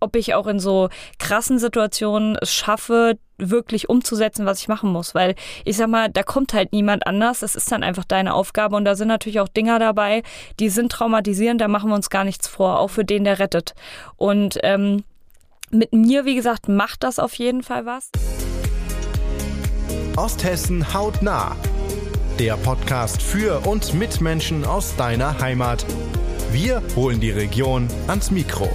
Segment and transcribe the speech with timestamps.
[0.00, 5.14] ob ich auch in so krassen Situationen es schaffe, wirklich umzusetzen, was ich machen muss.
[5.14, 5.34] Weil
[5.64, 7.40] ich sag mal, da kommt halt niemand anders.
[7.40, 8.76] Das ist dann einfach deine Aufgabe.
[8.76, 10.22] Und da sind natürlich auch Dinger dabei,
[10.58, 13.74] die sind traumatisierend, da machen wir uns gar nichts vor, auch für den, der rettet.
[14.16, 15.04] Und ähm,
[15.70, 18.10] mit mir, wie gesagt, macht das auf jeden Fall was.
[20.16, 21.56] Osthessen hautnah.
[22.38, 25.84] Der Podcast für und mit Menschen aus deiner Heimat.
[26.50, 28.68] Wir holen die Region ans Mikro.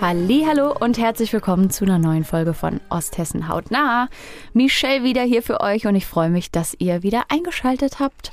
[0.00, 4.08] Hallo und herzlich willkommen zu einer neuen Folge von Osthessen hautnah.
[4.52, 8.30] Michelle wieder hier für euch und ich freue mich, dass ihr wieder eingeschaltet habt.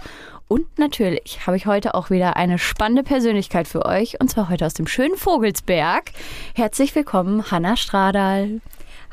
[0.49, 4.65] Und natürlich habe ich heute auch wieder eine spannende Persönlichkeit für euch und zwar heute
[4.65, 6.11] aus dem schönen Vogelsberg.
[6.53, 8.59] Herzlich willkommen, Hanna Stradal.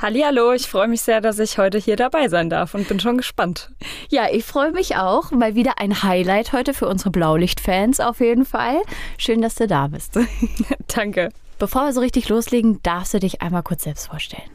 [0.02, 3.16] Hallo, ich freue mich sehr, dass ich heute hier dabei sein darf und bin schon
[3.16, 3.70] gespannt.
[4.08, 5.30] Ja, ich freue mich auch.
[5.30, 8.80] Mal wieder ein Highlight heute für unsere Blaulicht-Fans auf jeden Fall.
[9.18, 10.18] Schön, dass du da bist.
[10.94, 11.30] Danke.
[11.60, 14.50] Bevor wir so richtig loslegen, darfst du dich einmal kurz selbst vorstellen.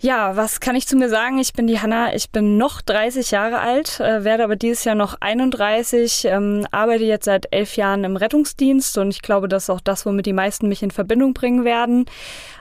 [0.00, 1.38] Ja, was kann ich zu mir sagen?
[1.38, 4.96] Ich bin die Hanna, ich bin noch 30 Jahre alt, äh, werde aber dieses Jahr
[4.96, 9.70] noch 31, ähm, arbeite jetzt seit elf Jahren im Rettungsdienst und ich glaube, das ist
[9.70, 12.06] auch das, womit die meisten mich in Verbindung bringen werden.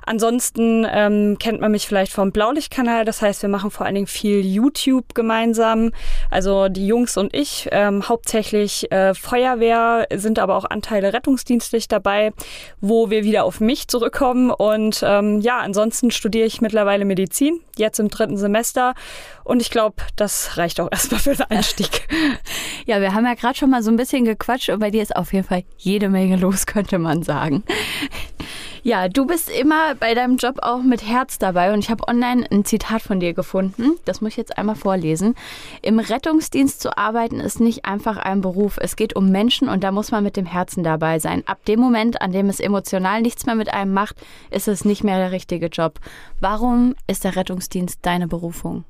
[0.05, 3.05] Ansonsten ähm, kennt man mich vielleicht vom Blaulichtkanal.
[3.05, 5.91] Das heißt, wir machen vor allen Dingen viel YouTube gemeinsam.
[6.29, 12.33] Also die Jungs und ich, ähm, hauptsächlich äh, Feuerwehr, sind aber auch Anteile rettungsdienstlich dabei,
[12.79, 14.51] wo wir wieder auf mich zurückkommen.
[14.51, 18.93] Und ähm, ja, ansonsten studiere ich mittlerweile Medizin, jetzt im dritten Semester.
[19.43, 22.07] Und ich glaube, das reicht auch erstmal für den Einstieg.
[22.85, 25.15] ja, wir haben ja gerade schon mal so ein bisschen gequatscht und bei dir ist
[25.15, 27.63] auf jeden Fall jede Menge los, könnte man sagen.
[28.83, 32.47] Ja, du bist immer bei deinem Job auch mit Herz dabei und ich habe online
[32.49, 33.91] ein Zitat von dir gefunden.
[34.05, 35.35] Das muss ich jetzt einmal vorlesen.
[35.83, 38.79] Im Rettungsdienst zu arbeiten ist nicht einfach ein Beruf.
[38.81, 41.43] Es geht um Menschen und da muss man mit dem Herzen dabei sein.
[41.45, 44.15] Ab dem Moment, an dem es emotional nichts mehr mit einem macht,
[44.49, 45.99] ist es nicht mehr der richtige Job.
[46.39, 48.83] Warum ist der Rettungsdienst deine Berufung?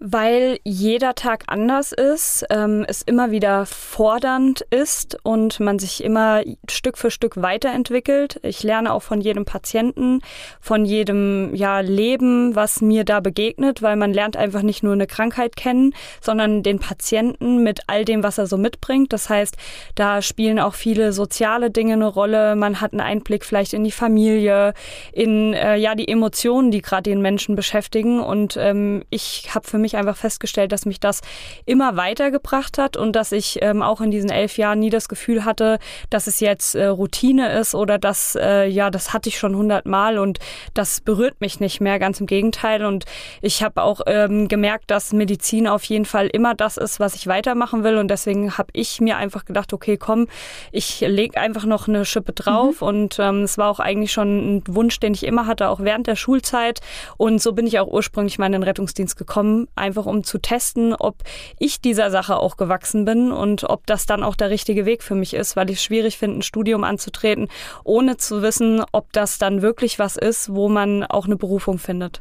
[0.00, 6.42] Weil jeder Tag anders ist, ähm, es immer wieder fordernd ist und man sich immer
[6.70, 8.38] Stück für Stück weiterentwickelt.
[8.44, 10.20] Ich lerne auch von jedem Patienten,
[10.60, 15.08] von jedem ja, Leben, was mir da begegnet, weil man lernt einfach nicht nur eine
[15.08, 19.12] Krankheit kennen, sondern den Patienten mit all dem, was er so mitbringt.
[19.12, 19.56] Das heißt,
[19.96, 22.54] da spielen auch viele soziale Dinge eine Rolle.
[22.54, 24.74] Man hat einen Einblick vielleicht in die Familie,
[25.12, 28.20] in äh, ja die Emotionen, die gerade den Menschen beschäftigen.
[28.20, 31.22] Und ähm, ich habe für mich mich einfach festgestellt, dass mich das
[31.64, 35.46] immer weitergebracht hat und dass ich ähm, auch in diesen elf Jahren nie das Gefühl
[35.46, 35.78] hatte,
[36.10, 40.18] dass es jetzt äh, Routine ist oder dass, äh, ja, das hatte ich schon hundertmal
[40.18, 40.40] und
[40.74, 42.84] das berührt mich nicht mehr, ganz im Gegenteil.
[42.84, 43.06] Und
[43.40, 47.26] ich habe auch ähm, gemerkt, dass Medizin auf jeden Fall immer das ist, was ich
[47.26, 47.96] weitermachen will.
[47.96, 50.26] Und deswegen habe ich mir einfach gedacht, okay, komm,
[50.70, 52.82] ich lege einfach noch eine Schippe drauf.
[52.82, 52.86] Mhm.
[52.88, 56.06] Und ähm, es war auch eigentlich schon ein Wunsch, den ich immer hatte, auch während
[56.06, 56.80] der Schulzeit.
[57.16, 60.94] Und so bin ich auch ursprünglich mal in den Rettungsdienst gekommen, einfach um zu testen,
[60.94, 61.16] ob
[61.58, 65.14] ich dieser Sache auch gewachsen bin und ob das dann auch der richtige Weg für
[65.14, 67.48] mich ist, weil ich es schwierig finde, ein Studium anzutreten,
[67.84, 72.20] ohne zu wissen, ob das dann wirklich was ist, wo man auch eine Berufung findet.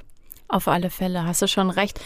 [0.50, 2.00] Auf alle Fälle, hast du schon recht.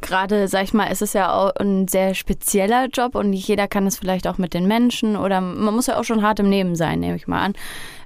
[0.00, 3.66] Gerade, sag ich mal, ist es ja auch ein sehr spezieller Job und nicht jeder
[3.66, 6.48] kann es vielleicht auch mit den Menschen oder man muss ja auch schon hart im
[6.48, 7.54] Leben sein, nehme ich mal an.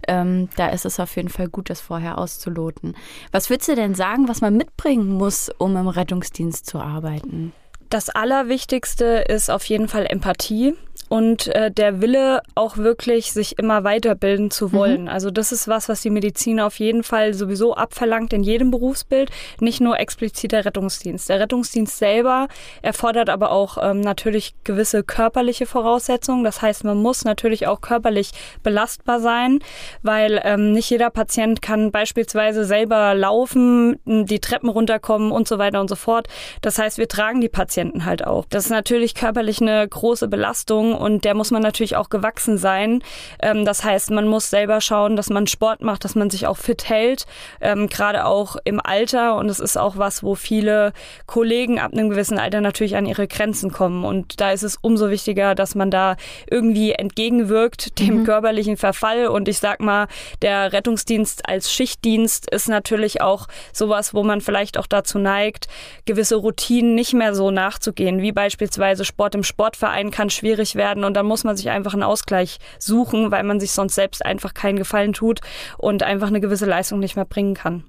[0.08, 2.96] Ähm, da ist es auf jeden Fall gut, das vorher auszuloten.
[3.32, 7.52] Was würdest du denn sagen, was man mitbringen muss, um im Rettungsdienst zu arbeiten?
[7.92, 10.72] Das Allerwichtigste ist auf jeden Fall Empathie
[11.12, 14.72] und äh, der Wille auch wirklich, sich immer weiterbilden zu mhm.
[14.72, 15.02] wollen.
[15.02, 15.08] Mhm.
[15.08, 19.30] Also das ist was, was die Medizin auf jeden Fall sowieso abverlangt in jedem Berufsbild,
[19.60, 21.28] nicht nur explizit der Rettungsdienst.
[21.28, 22.48] Der Rettungsdienst selber
[22.80, 26.44] erfordert aber auch ähm, natürlich gewisse körperliche Voraussetzungen.
[26.44, 28.30] Das heißt, man muss natürlich auch körperlich
[28.62, 29.58] belastbar sein,
[30.00, 35.78] weil ähm, nicht jeder Patient kann beispielsweise selber laufen, die Treppen runterkommen und so weiter
[35.78, 36.28] und so fort.
[36.62, 38.44] Das heißt, wir tragen die Patienten halt auch.
[38.48, 43.02] Das ist natürlich körperlich eine große Belastung und der muss man natürlich auch gewachsen sein.
[43.40, 46.56] Ähm, das heißt, man muss selber schauen, dass man Sport macht, dass man sich auch
[46.56, 47.26] fit hält,
[47.60, 49.36] ähm, gerade auch im Alter.
[49.36, 50.92] Und es ist auch was, wo viele
[51.26, 54.04] Kollegen ab einem gewissen Alter natürlich an ihre Grenzen kommen.
[54.04, 56.16] Und da ist es umso wichtiger, dass man da
[56.50, 58.24] irgendwie entgegenwirkt dem mhm.
[58.24, 59.28] körperlichen Verfall.
[59.28, 60.08] Und ich sag mal,
[60.42, 65.68] der Rettungsdienst als Schichtdienst ist natürlich auch sowas, wo man vielleicht auch dazu neigt,
[66.04, 71.14] gewisse Routinen nicht mehr so nachzugehen, wie beispielsweise Sport im Sportverein kann schwierig werden und
[71.14, 74.78] dann muss man sich einfach einen Ausgleich suchen, weil man sich sonst selbst einfach keinen
[74.78, 75.40] Gefallen tut
[75.78, 77.84] und einfach eine gewisse Leistung nicht mehr bringen kann.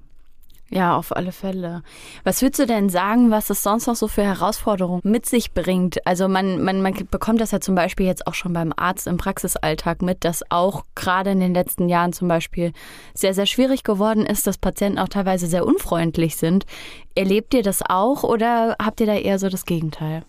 [0.70, 1.84] Ja, auf alle Fälle.
[2.24, 6.06] Was würdest du denn sagen, was es sonst noch so für Herausforderungen mit sich bringt?
[6.08, 9.18] Also man, man, man bekommt das ja zum Beispiel jetzt auch schon beim Arzt im
[9.18, 12.72] Praxisalltag mit, dass auch gerade in den letzten Jahren zum Beispiel
[13.14, 16.66] sehr, sehr schwierig geworden ist, dass Patienten auch teilweise sehr unfreundlich sind.
[17.14, 20.24] Erlebt ihr das auch oder habt ihr da eher so das Gegenteil?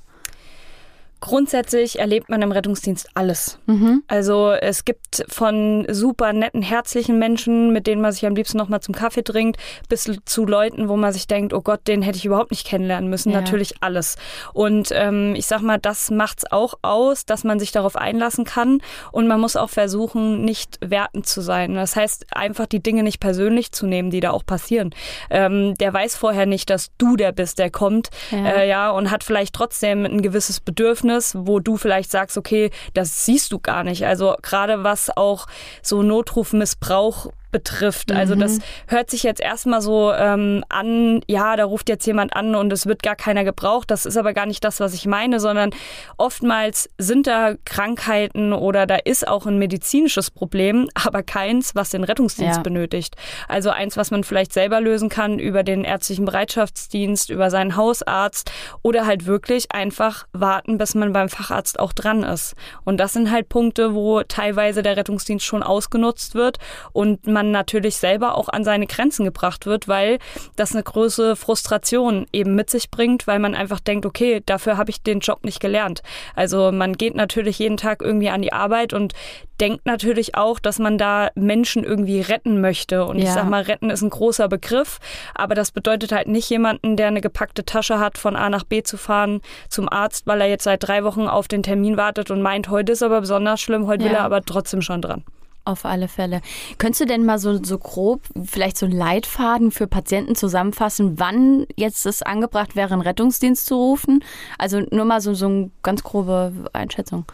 [1.25, 3.59] Grundsätzlich erlebt man im Rettungsdienst alles.
[3.65, 4.03] Mhm.
[4.09, 8.81] Also es gibt von super netten, herzlichen Menschen, mit denen man sich am liebsten nochmal
[8.81, 12.27] zum Kaffee trinkt, bis zu Leuten, wo man sich denkt, oh Gott, den hätte ich
[12.27, 13.31] überhaupt nicht kennenlernen müssen.
[13.31, 13.41] Ja.
[13.41, 14.17] Natürlich alles.
[14.53, 18.83] Und ähm, ich sag mal, das macht's auch aus, dass man sich darauf einlassen kann.
[19.11, 21.75] Und man muss auch versuchen, nicht wertend zu sein.
[21.75, 24.95] Das heißt, einfach die Dinge nicht persönlich zu nehmen, die da auch passieren.
[25.31, 29.11] Ähm, der weiß vorher nicht, dass du der bist, der kommt, ja, äh, ja und
[29.11, 33.59] hat vielleicht trotzdem ein gewisses Bedürfnis Bedürfnis, wo du vielleicht sagst, okay, das siehst du
[33.59, 34.07] gar nicht.
[34.07, 35.47] Also gerade was auch
[35.83, 38.11] so Notrufmissbrauch betrifft.
[38.11, 38.63] Also das mhm.
[38.89, 42.87] hört sich jetzt erstmal so ähm, an, ja, da ruft jetzt jemand an und es
[42.87, 43.93] wird gar keiner gebraucht.
[43.93, 45.71] Das ist aber gar nicht das, was ich meine, sondern
[46.17, 52.03] oftmals sind da Krankheiten oder da ist auch ein medizinisches Problem, aber keins, was den
[52.03, 52.63] Rettungsdienst ja.
[52.63, 53.15] benötigt.
[53.47, 58.51] Also eins, was man vielleicht selber lösen kann über den ärztlichen Bereitschaftsdienst, über seinen Hausarzt
[58.83, 62.57] oder halt wirklich einfach warten, bis man beim Facharzt auch dran ist.
[62.83, 66.59] Und das sind halt Punkte, wo teilweise der Rettungsdienst schon ausgenutzt wird
[66.93, 70.19] und man man natürlich selber auch an seine Grenzen gebracht wird, weil
[70.57, 74.91] das eine große Frustration eben mit sich bringt, weil man einfach denkt, okay, dafür habe
[74.91, 76.03] ich den Job nicht gelernt.
[76.35, 79.13] Also man geht natürlich jeden Tag irgendwie an die Arbeit und
[79.61, 83.05] denkt natürlich auch, dass man da Menschen irgendwie retten möchte.
[83.05, 83.25] Und ja.
[83.25, 84.99] ich sag mal, retten ist ein großer Begriff,
[85.35, 88.83] aber das bedeutet halt nicht jemanden, der eine gepackte Tasche hat, von A nach B
[88.83, 92.43] zu fahren zum Arzt, weil er jetzt seit drei Wochen auf den Termin wartet und
[92.43, 94.11] meint, heute ist aber besonders schlimm, heute ja.
[94.11, 95.25] will er aber trotzdem schon dran.
[95.67, 96.43] Auf alle Fälle.
[96.77, 102.05] Könntest du denn mal so, so grob vielleicht so Leitfaden für Patienten zusammenfassen, wann jetzt
[102.05, 104.23] es angebracht wäre, einen Rettungsdienst zu rufen?
[104.59, 107.25] Also nur mal so, so eine ganz grobe Einschätzung.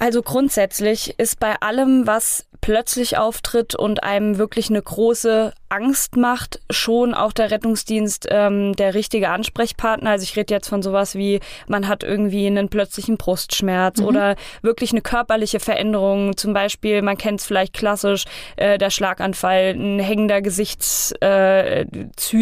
[0.00, 6.60] Also grundsätzlich ist bei allem, was plötzlich auftritt und einem wirklich eine große Angst macht,
[6.70, 10.10] schon auch der Rettungsdienst ähm, der richtige Ansprechpartner.
[10.10, 14.06] Also ich rede jetzt von sowas wie, man hat irgendwie einen plötzlichen Brustschmerz mhm.
[14.06, 16.38] oder wirklich eine körperliche Veränderung.
[16.38, 18.24] Zum Beispiel, man kennt es vielleicht klassisch,
[18.56, 21.84] äh, der Schlaganfall, ein hängender Gesichts, äh,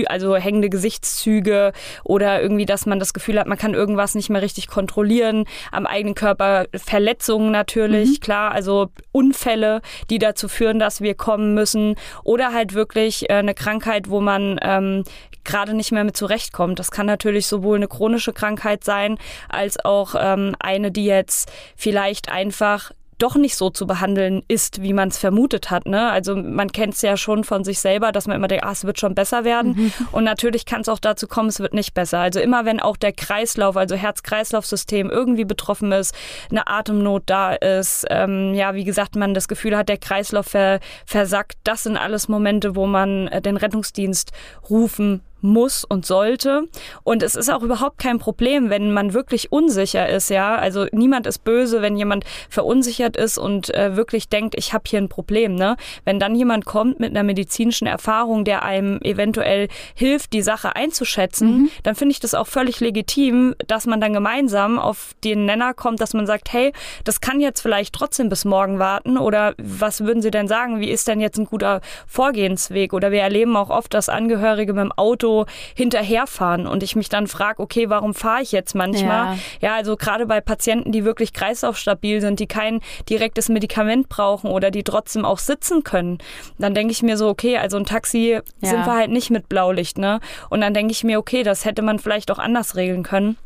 [0.06, 1.72] also hängende Gesichtszüge
[2.04, 5.86] oder irgendwie, dass man das Gefühl hat, man kann irgendwas nicht mehr richtig kontrollieren am
[5.86, 6.66] eigenen Körper.
[6.76, 8.20] Verletzungen natürlich, mhm.
[8.20, 9.80] klar, also Unfälle,
[10.12, 14.61] die dazu führen, dass wir kommen müssen oder halt wirklich äh, eine Krankheit, wo man
[14.61, 15.05] ähm,
[15.43, 16.79] gerade nicht mehr mit zurechtkommt.
[16.79, 19.17] Das kann natürlich sowohl eine chronische Krankheit sein,
[19.49, 24.92] als auch ähm, eine, die jetzt vielleicht einfach doch nicht so zu behandeln ist, wie
[24.92, 25.86] man es vermutet hat.
[25.86, 26.10] Ne?
[26.10, 28.84] Also man kennt es ja schon von sich selber, dass man immer denkt, ah, es
[28.84, 29.74] wird schon besser werden.
[29.76, 29.92] Mhm.
[30.10, 32.19] Und natürlich kann es auch dazu kommen, es wird nicht besser.
[32.19, 36.14] Also immer wenn auch der Kreislauf, also Herz-Kreislauf-System irgendwie betroffen ist,
[36.50, 40.80] eine Atemnot da ist, ähm, ja, wie gesagt, man das Gefühl hat, der Kreislauf ver
[41.06, 44.32] versackt, das sind alles Momente, wo man äh, den Rettungsdienst
[44.68, 46.68] rufen muss und sollte.
[47.02, 50.56] Und es ist auch überhaupt kein Problem, wenn man wirklich unsicher ist, ja.
[50.56, 55.00] Also niemand ist böse, wenn jemand verunsichert ist und äh, wirklich denkt, ich habe hier
[55.00, 55.76] ein Problem, ne?
[56.04, 61.62] Wenn dann jemand kommt mit einer medizinischen Erfahrung, der einem eventuell hilft, die Sache einzuschätzen,
[61.62, 61.70] mhm.
[61.82, 66.00] dann finde ich das auch völlig legitim, dass man dann gemeinsam auf den Nenner kommt,
[66.00, 66.72] dass man sagt, hey,
[67.04, 70.80] das kann jetzt vielleicht trotzdem bis morgen warten oder was würden Sie denn sagen?
[70.80, 72.92] Wie ist denn jetzt ein guter Vorgehensweg?
[72.92, 75.31] Oder wir erleben auch oft, dass Angehörige mit dem Auto
[75.74, 79.36] hinterherfahren und ich mich dann frage, okay, warum fahre ich jetzt manchmal?
[79.36, 84.50] Ja, ja also gerade bei Patienten, die wirklich kreislaufstabil sind, die kein direktes Medikament brauchen
[84.50, 86.18] oder die trotzdem auch sitzen können,
[86.58, 88.68] dann denke ich mir so, okay, also ein Taxi ja.
[88.68, 90.20] sind wir halt nicht mit Blaulicht, ne?
[90.50, 93.36] Und dann denke ich mir, okay, das hätte man vielleicht auch anders regeln können.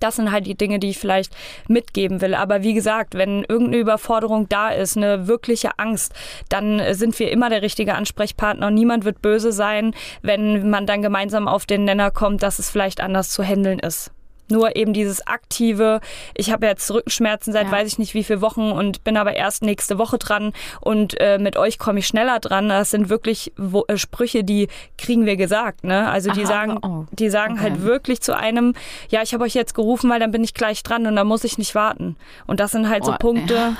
[0.00, 1.34] Das sind halt die Dinge, die ich vielleicht
[1.68, 2.34] mitgeben will.
[2.34, 6.12] Aber wie gesagt, wenn irgendeine Überforderung da ist, eine wirkliche Angst,
[6.48, 11.02] dann sind wir immer der richtige Ansprechpartner und niemand wird böse sein, wenn man dann
[11.02, 14.10] gemeinsam auf den Nenner kommt, dass es vielleicht anders zu handeln ist.
[14.50, 16.00] Nur eben dieses aktive,
[16.34, 17.72] ich habe jetzt Rückenschmerzen seit ja.
[17.72, 21.38] weiß ich nicht wie viele Wochen und bin aber erst nächste Woche dran und äh,
[21.38, 22.68] mit euch komme ich schneller dran.
[22.68, 25.84] Das sind wirklich wo, äh, Sprüche, die kriegen wir gesagt.
[25.84, 26.08] Ne?
[26.08, 27.06] Also die Aha, sagen, oh.
[27.12, 27.80] die sagen halt okay.
[27.80, 28.74] halt wirklich zu einem,
[29.08, 31.44] ja, ich habe euch jetzt gerufen, weil dann bin ich gleich dran und dann muss
[31.44, 32.16] ich nicht warten.
[32.46, 33.54] Und das sind halt oh, so Punkte.
[33.54, 33.76] Ja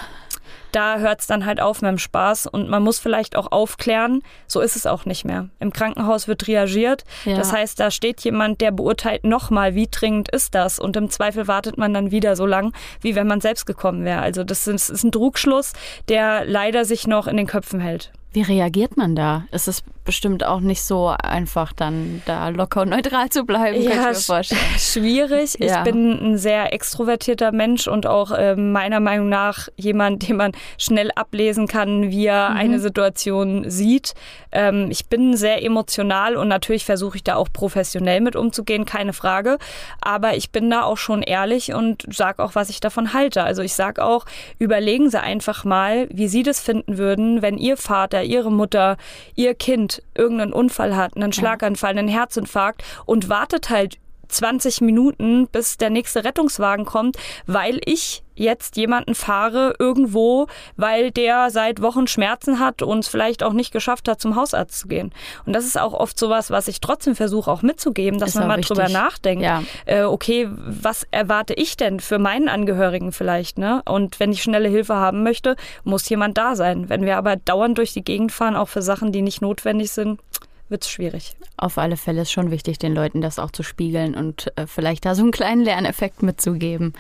[0.74, 4.22] da hört es dann halt auf mit dem Spaß und man muss vielleicht auch aufklären,
[4.46, 5.48] so ist es auch nicht mehr.
[5.60, 7.36] Im Krankenhaus wird reagiert, ja.
[7.36, 11.48] das heißt, da steht jemand, der beurteilt nochmal, wie dringend ist das und im Zweifel
[11.48, 14.20] wartet man dann wieder so lang, wie wenn man selbst gekommen wäre.
[14.20, 15.72] Also das ist, ist ein Trugschluss,
[16.08, 18.12] der leider sich noch in den Köpfen hält.
[18.34, 19.44] Wie reagiert man da?
[19.52, 23.90] Es ist bestimmt auch nicht so einfach, dann da locker und neutral zu bleiben, ja,
[23.90, 24.60] kann ich mir vorstellen.
[24.76, 25.56] Schwierig.
[25.58, 25.78] Ja.
[25.78, 30.52] Ich bin ein sehr extrovertierter Mensch und auch äh, meiner Meinung nach jemand, den man
[30.78, 32.56] schnell ablesen kann, wie er mhm.
[32.56, 34.14] eine Situation sieht.
[34.52, 39.12] Ähm, ich bin sehr emotional und natürlich versuche ich da auch professionell mit umzugehen, keine
[39.12, 39.58] Frage.
[40.00, 43.44] Aber ich bin da auch schon ehrlich und sage auch, was ich davon halte.
[43.44, 44.26] Also ich sage auch,
[44.58, 48.96] überlegen Sie einfach mal, wie Sie das finden würden, wenn Ihr Vater ihre Mutter,
[49.34, 55.76] ihr Kind irgendeinen Unfall hat, einen Schlaganfall, einen Herzinfarkt und wartet halt 20 Minuten, bis
[55.76, 57.16] der nächste Rettungswagen kommt,
[57.46, 63.42] weil ich jetzt jemanden fahre irgendwo, weil der seit Wochen Schmerzen hat und es vielleicht
[63.42, 65.12] auch nicht geschafft hat, zum Hausarzt zu gehen.
[65.46, 68.48] Und das ist auch oft sowas, was ich trotzdem versuche auch mitzugeben, dass ist man
[68.48, 68.76] mal wichtig.
[68.76, 69.44] drüber nachdenkt.
[69.44, 69.62] Ja.
[69.86, 73.58] Äh, okay, was erwarte ich denn für meinen Angehörigen vielleicht?
[73.58, 73.82] Ne?
[73.84, 76.88] Und wenn ich schnelle Hilfe haben möchte, muss jemand da sein.
[76.88, 80.20] Wenn wir aber dauernd durch die Gegend fahren, auch für Sachen, die nicht notwendig sind,
[80.68, 81.36] wird es schwierig.
[81.56, 85.04] Auf alle Fälle ist schon wichtig, den Leuten das auch zu spiegeln und äh, vielleicht
[85.04, 86.94] da so einen kleinen Lerneffekt mitzugeben.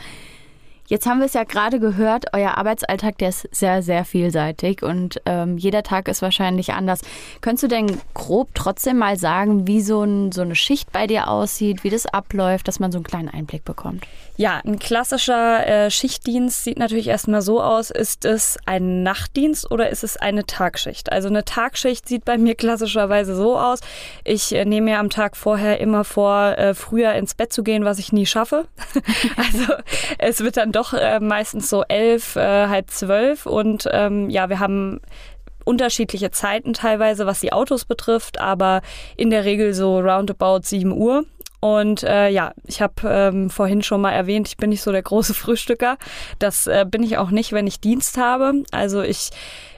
[0.86, 5.18] Jetzt haben wir es ja gerade gehört, euer Arbeitsalltag, der ist sehr, sehr vielseitig und
[5.24, 7.00] ähm, jeder Tag ist wahrscheinlich anders.
[7.40, 11.28] Könntest du denn grob trotzdem mal sagen, wie so, ein, so eine Schicht bei dir
[11.28, 14.04] aussieht, wie das abläuft, dass man so einen kleinen Einblick bekommt?
[14.36, 19.90] Ja, ein klassischer äh, Schichtdienst sieht natürlich erstmal so aus, ist es ein Nachtdienst oder
[19.90, 21.12] ist es eine Tagschicht?
[21.12, 23.78] Also eine Tagschicht sieht bei mir klassischerweise so aus.
[24.24, 27.84] Ich äh, nehme mir am Tag vorher immer vor, äh, früher ins Bett zu gehen,
[27.84, 28.66] was ich nie schaffe.
[29.36, 29.74] also
[30.18, 34.58] es wird dann doch äh, meistens so elf, äh, halb zwölf und ähm, ja, wir
[34.58, 35.00] haben
[35.64, 38.82] unterschiedliche Zeiten teilweise, was die Autos betrifft, aber
[39.16, 41.24] in der Regel so roundabout 7 Uhr.
[41.64, 45.00] Und äh, ja, ich habe ähm, vorhin schon mal erwähnt, ich bin nicht so der
[45.00, 45.96] große Frühstücker.
[46.38, 48.64] Das äh, bin ich auch nicht, wenn ich Dienst habe.
[48.70, 49.30] Also ich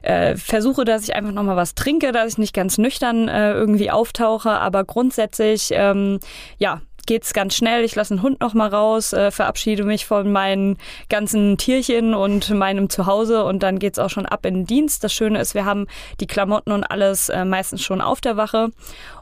[0.02, 3.92] äh, versuche, dass ich einfach nochmal was trinke, dass ich nicht ganz nüchtern äh, irgendwie
[3.92, 4.50] auftauche.
[4.50, 6.18] Aber grundsätzlich, ähm,
[6.58, 7.84] ja, geht's ganz schnell.
[7.84, 10.76] Ich lasse den Hund noch mal raus, äh, verabschiede mich von meinen
[11.08, 15.04] ganzen Tierchen und meinem Zuhause und dann geht's auch schon ab in den Dienst.
[15.04, 15.86] Das Schöne ist, wir haben
[16.18, 18.70] die Klamotten und alles äh, meistens schon auf der Wache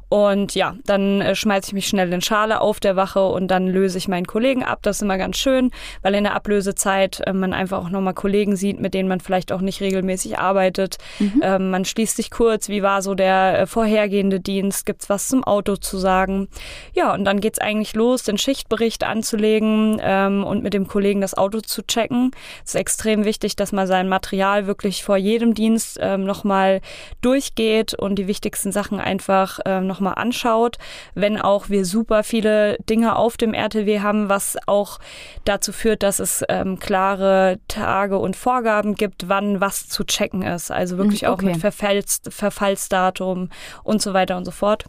[0.08, 3.66] und ja, dann äh, schmeiße ich mich schnell in Schale auf der Wache und dann
[3.66, 4.80] löse ich meinen Kollegen ab.
[4.82, 5.70] Das ist immer ganz schön,
[6.02, 9.52] weil in der Ablösezeit äh, man einfach auch nochmal Kollegen sieht, mit denen man vielleicht
[9.52, 10.98] auch nicht regelmäßig arbeitet.
[11.18, 11.40] Mhm.
[11.42, 15.42] Ähm, man schließt sich kurz, wie war so der äh, vorhergehende Dienst, gibt's was zum
[15.44, 16.48] Auto zu sagen.
[16.94, 21.34] Ja, und dann geht's eigentlich los, den Schichtbericht anzulegen ähm, und mit dem Kollegen das
[21.34, 22.30] Auto zu checken.
[22.64, 26.80] Es ist extrem wichtig, dass man sein Material wirklich vor jedem Dienst ähm, nochmal
[27.20, 30.78] durchgeht und die wichtigsten Sachen einfach ähm, nochmal anschaut,
[31.14, 34.98] wenn auch wir super viele Dinge auf dem RTW haben, was auch
[35.44, 40.70] dazu führt, dass es ähm, klare Tage und Vorgaben gibt, wann was zu checken ist.
[40.70, 41.34] Also wirklich mhm, okay.
[41.34, 43.50] auch mit Verfalls Verfallsdatum
[43.84, 44.84] und so weiter und so fort.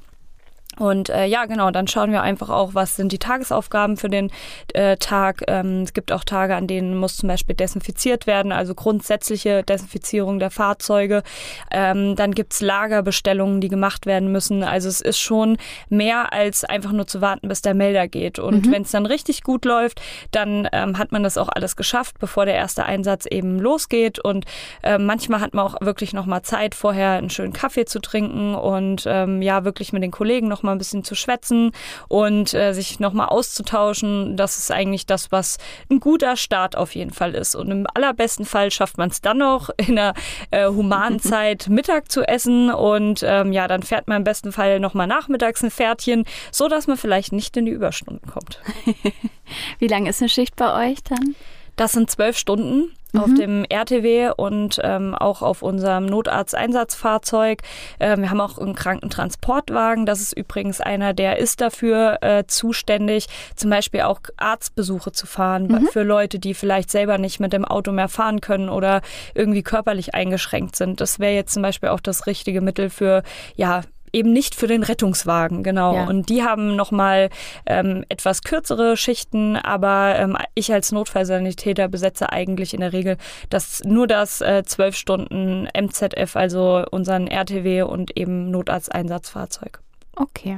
[0.78, 4.32] Und äh, ja, genau, dann schauen wir einfach auch, was sind die Tagesaufgaben für den
[4.74, 5.44] äh, Tag.
[5.48, 10.40] Ähm, es gibt auch Tage, an denen muss zum Beispiel desinfiziert werden, also grundsätzliche Desinfizierung
[10.40, 11.24] der Fahrzeuge.
[11.72, 14.64] Ähm, dann gibt's Lagerbestellungen, die gemacht werden müssen.
[14.64, 15.58] Also es ist schon
[15.90, 18.40] mehr als einfach nur zu warten, bis der Melder geht.
[18.40, 18.72] Und mhm.
[18.72, 20.02] wenn es dann richtig gut läuft,
[20.32, 24.20] dann ähm, hat man das auch alles geschafft, bevor der erste Einsatz eben losgeht.
[24.20, 24.46] Und
[24.84, 29.06] äh, manchmal hat man auch wirklich nochmal Zeit, vorher einen schönen Kaffee zu trinken und
[29.08, 31.72] ähm, ja, wirklich mit den Kollegen noch mal ein bisschen zu schwätzen
[32.08, 34.36] und äh, sich nochmal auszutauschen.
[34.38, 35.58] Das ist eigentlich das, was
[35.90, 37.56] ein guter Start auf jeden Fall ist.
[37.56, 40.14] Und im allerbesten Fall schafft man es dann noch in einer
[40.52, 44.80] äh, humanen Zeit Mittag zu essen und ähm, ja, dann fährt man im besten Fall
[44.80, 48.60] nochmal nachmittags ein Pferdchen, so dass man vielleicht nicht in die Überstunden kommt.
[49.80, 51.36] Wie lange ist eine Schicht bei euch dann?
[51.76, 53.20] Das sind zwölf Stunden mhm.
[53.20, 57.62] auf dem RTW und ähm, auch auf unserem Notarzteinsatzfahrzeug.
[58.00, 60.06] Ähm, wir haben auch einen Krankentransportwagen.
[60.06, 65.68] Das ist übrigens einer, der ist dafür äh, zuständig, zum Beispiel auch Arztbesuche zu fahren
[65.68, 65.88] mhm.
[65.88, 69.02] für Leute, die vielleicht selber nicht mit dem Auto mehr fahren können oder
[69.34, 71.02] irgendwie körperlich eingeschränkt sind.
[71.02, 73.24] Das wäre jetzt zum Beispiel auch das richtige Mittel für
[73.56, 73.82] ja
[74.16, 75.96] eben nicht für den Rettungswagen, genau.
[75.96, 76.08] Ja.
[76.08, 77.30] Und die haben nochmal
[77.66, 83.18] ähm, etwas kürzere Schichten, aber ähm, ich als Notfallsanitäter besetze eigentlich in der Regel
[83.50, 89.80] das nur das äh, zwölf äh, Stunden MZF, also unseren RTW und eben Notarzteinsatzfahrzeug.
[90.16, 90.58] Okay.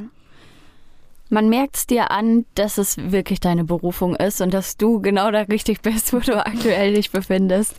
[1.30, 5.32] Man merkt es dir an, dass es wirklich deine Berufung ist und dass du genau
[5.32, 7.76] da richtig bist, wo du aktuell dich befindest.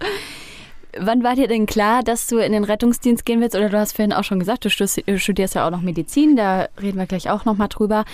[1.01, 3.57] Wann war dir denn klar, dass du in den Rettungsdienst gehen willst?
[3.57, 6.99] Oder du hast vorhin auch schon gesagt, du studierst ja auch noch Medizin, da reden
[6.99, 8.05] wir gleich auch nochmal drüber.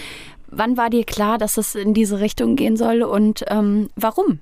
[0.48, 4.38] Wann war dir klar, dass es in diese Richtung gehen soll und ähm, warum?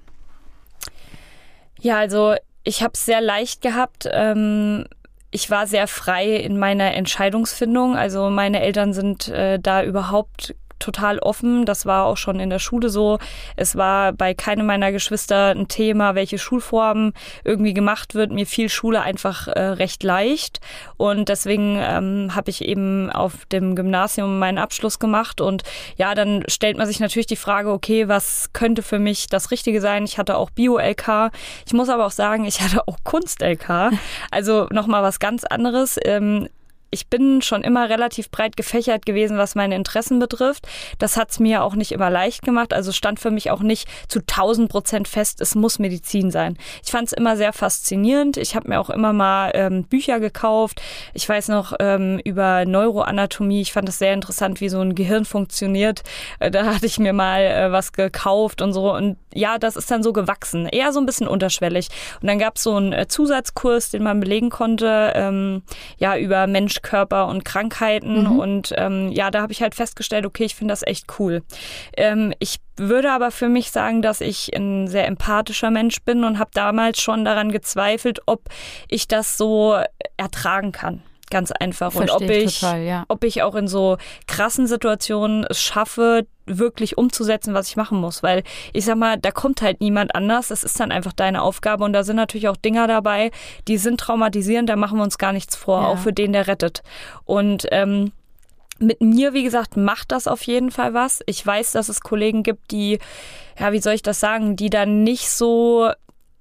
[1.81, 2.35] Ja, also
[2.65, 4.09] ich habe es sehr leicht gehabt.
[4.11, 4.85] Ähm,
[5.31, 7.97] ich war sehr frei in meiner Entscheidungsfindung.
[7.97, 11.65] Also meine Eltern sind äh, da überhaupt total offen.
[11.65, 13.19] Das war auch schon in der Schule so.
[13.57, 17.12] Es war bei keinem meiner Geschwister ein Thema, welche Schulform
[17.45, 18.33] irgendwie gemacht wird.
[18.33, 20.61] Mir fiel Schule einfach äh, recht leicht.
[20.97, 25.41] Und deswegen ähm, habe ich eben auf dem Gymnasium meinen Abschluss gemacht.
[25.41, 25.62] Und
[25.97, 29.81] ja, dann stellt man sich natürlich die Frage, okay, was könnte für mich das Richtige
[29.81, 30.05] sein?
[30.05, 31.31] Ich hatte auch Bio-LK.
[31.67, 33.93] Ich muss aber auch sagen, ich hatte auch Kunst-LK.
[34.31, 35.99] Also nochmal was ganz anderes.
[36.05, 36.49] Ähm,
[36.93, 40.69] ich bin schon immer relativ breit gefächert gewesen, was meine Interessen betrifft.
[40.99, 42.75] Das hat es mir auch nicht immer leicht gemacht.
[42.75, 46.59] Also stand für mich auch nicht zu 1000 Prozent fest, es muss Medizin sein.
[46.85, 48.37] Ich fand es immer sehr faszinierend.
[48.37, 50.83] Ich habe mir auch immer mal ähm, Bücher gekauft.
[51.15, 53.63] Ich weiß noch ähm, über Neuroanatomie.
[53.63, 56.03] Ich fand es sehr interessant, wie so ein Gehirn funktioniert.
[56.41, 58.93] Äh, da hatte ich mir mal äh, was gekauft und so.
[58.93, 60.67] Und ja, das ist dann so gewachsen.
[60.67, 61.89] Eher so ein bisschen unterschwellig.
[62.21, 65.63] Und dann gab es so einen äh, Zusatzkurs, den man belegen konnte, ähm,
[65.97, 68.25] ja, über Mensch Körper und Krankheiten.
[68.25, 68.39] Mhm.
[68.39, 71.43] Und ähm, ja, da habe ich halt festgestellt, okay, ich finde das echt cool.
[71.97, 76.39] Ähm, ich würde aber für mich sagen, dass ich ein sehr empathischer Mensch bin und
[76.39, 78.49] habe damals schon daran gezweifelt, ob
[78.89, 79.77] ich das so
[80.17, 81.91] ertragen kann ganz einfach.
[81.93, 83.05] Versteh und ob ich, total, ja.
[83.09, 83.97] ob ich auch in so
[84.29, 88.23] krassen Situationen es schaffe, wirklich umzusetzen, was ich machen muss.
[88.23, 90.49] Weil ich sag mal, da kommt halt niemand anders.
[90.49, 91.83] Das ist dann einfach deine Aufgabe.
[91.85, 93.31] Und da sind natürlich auch Dinger dabei,
[93.67, 95.89] die sind traumatisierend, da machen wir uns gar nichts vor, Ja.
[95.89, 96.83] auch für den, der rettet.
[97.25, 98.12] Und ähm,
[98.79, 101.21] mit mir, wie gesagt, macht das auf jeden Fall was.
[101.27, 102.99] Ich weiß, dass es Kollegen gibt, die,
[103.59, 105.91] ja, wie soll ich das sagen, die dann nicht so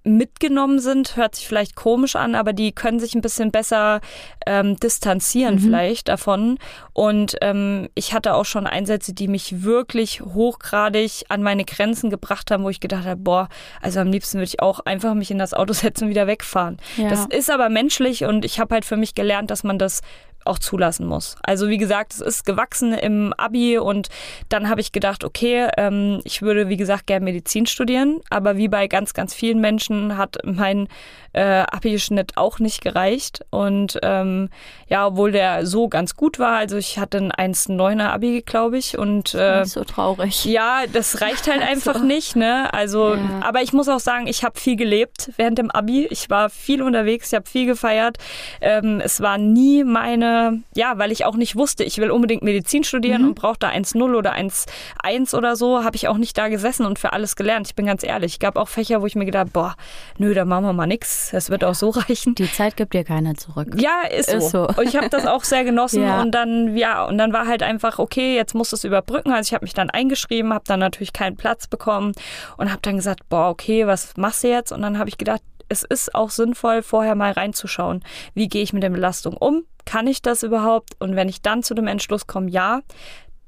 [0.03, 4.01] mitgenommen sind, hört sich vielleicht komisch an, aber die können sich ein bisschen besser
[4.47, 6.57] ähm, distanzieren vielleicht davon.
[6.93, 12.51] Und ähm, ich hatte auch schon Einsätze, die mich wirklich hochgradig an meine Grenzen gebracht
[12.51, 13.49] haben, wo ich gedacht habe, boah,
[13.81, 16.77] also am liebsten würde ich auch einfach mich in das Auto setzen und wieder wegfahren.
[16.97, 17.09] Ja.
[17.09, 20.01] Das ist aber menschlich und ich habe halt für mich gelernt, dass man das
[20.45, 21.35] auch zulassen muss.
[21.43, 24.09] Also wie gesagt, es ist gewachsen im Abi und
[24.49, 28.67] dann habe ich gedacht, okay, ähm, ich würde wie gesagt gerne Medizin studieren, aber wie
[28.67, 30.87] bei ganz, ganz vielen Menschen hat mein
[31.33, 34.49] äh, Abi-Schnitt auch nicht gereicht und ähm,
[34.87, 38.97] ja, obwohl der so ganz gut war, also ich hatte ein 1,9er Abi, glaube ich
[38.97, 40.43] und äh, Nicht so traurig.
[40.45, 42.73] ja, das reicht halt einfach nicht, ne?
[42.73, 43.19] Also, Ja.
[43.41, 46.07] aber ich muss auch sagen, ich habe viel gelebt während dem Abi.
[46.09, 48.17] Ich war viel unterwegs, ich habe viel gefeiert.
[48.59, 50.30] Ähm, es war nie meine,
[50.75, 54.15] ja, weil ich auch nicht wusste, ich will unbedingt Medizin studieren und brauche da 1,0
[54.15, 57.67] oder 1,1 oder so, habe ich auch nicht da gesessen und für alles gelernt.
[57.67, 58.33] Ich bin ganz ehrlich.
[58.33, 59.75] Es gab auch Fächer, wo ich mir gedacht, boah,
[60.17, 61.29] nö, da machen wir mal nix.
[61.31, 62.35] Das wird auch so reichen.
[62.35, 63.69] Die Zeit gibt dir keiner zurück.
[63.77, 64.37] Ja, ist so.
[64.37, 64.67] Ist so.
[64.67, 66.21] Und ich habe das auch sehr genossen Ja.
[66.21, 69.31] und dann ja und dann war halt einfach okay, jetzt musst du es überbrücken.
[69.31, 72.13] Also ich habe mich dann eingeschrieben, habe dann natürlich keinen Platz bekommen
[72.57, 74.71] und habe dann gesagt, boah, okay, was machst du jetzt?
[74.71, 75.41] Und dann habe ich gedacht,
[75.71, 78.03] es ist auch sinnvoll, vorher mal reinzuschauen,
[78.33, 79.63] wie gehe ich mit der Belastung um?
[79.85, 80.95] Kann ich das überhaupt?
[80.99, 82.81] Und wenn ich dann zu dem Entschluss komme, ja,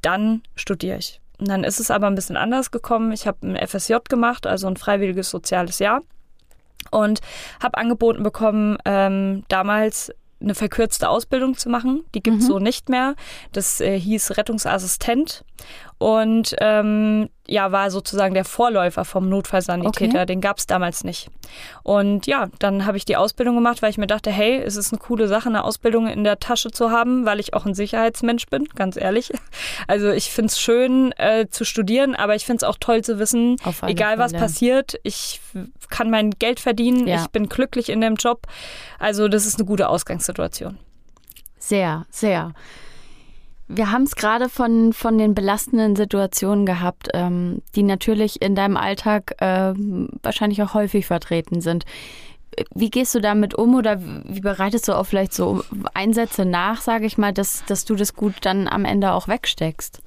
[0.01, 1.19] dann studiere ich.
[1.37, 3.11] Und dann ist es aber ein bisschen anders gekommen.
[3.11, 6.01] Ich habe ein FSJ gemacht, also ein freiwilliges soziales Jahr
[6.91, 7.19] und
[7.61, 12.03] habe angeboten bekommen, ähm, damals eine verkürzte Ausbildung zu machen.
[12.15, 13.15] Die gibt's so nicht mehr.
[13.51, 15.43] Das äh, hieß Rettungsassistent
[16.03, 20.15] und ähm, ja, war sozusagen der Vorläufer vom Notfallsanitäter.
[20.19, 20.25] Okay.
[20.25, 21.29] Den gab's damals nicht.
[21.83, 24.91] Und ja, dann habe ich die Ausbildung gemacht, weil ich mir dachte, hey, es ist
[24.91, 28.47] eine coole Sache, eine Ausbildung in der Tasche zu haben, weil ich auch ein Sicherheitsmensch
[28.47, 29.31] bin, ganz ehrlich.
[29.87, 34.17] Also ich find's schön äh, zu studieren, aber ich find's auch toll zu wissen, egal
[34.17, 34.43] was Fälle.
[34.43, 35.39] passiert, ich
[35.89, 37.21] kann mein Geld verdienen, Ja.
[37.21, 38.47] ich bin glücklich in dem Job.
[38.99, 40.77] Also das ist eine gute Ausgangssituation.
[41.59, 42.53] Sehr, sehr.
[43.67, 48.77] Wir haben es gerade von, von den belastenden Situationen gehabt, ähm, die natürlich in deinem
[48.77, 51.85] Alltag ähm, wahrscheinlich auch häufig vertreten sind.
[52.75, 57.05] Wie gehst du damit um oder wie bereitest du auch vielleicht so Einsätze nach, sage
[57.05, 60.01] ich mal, dass, dass du das gut dann am Ende auch wegsteckst?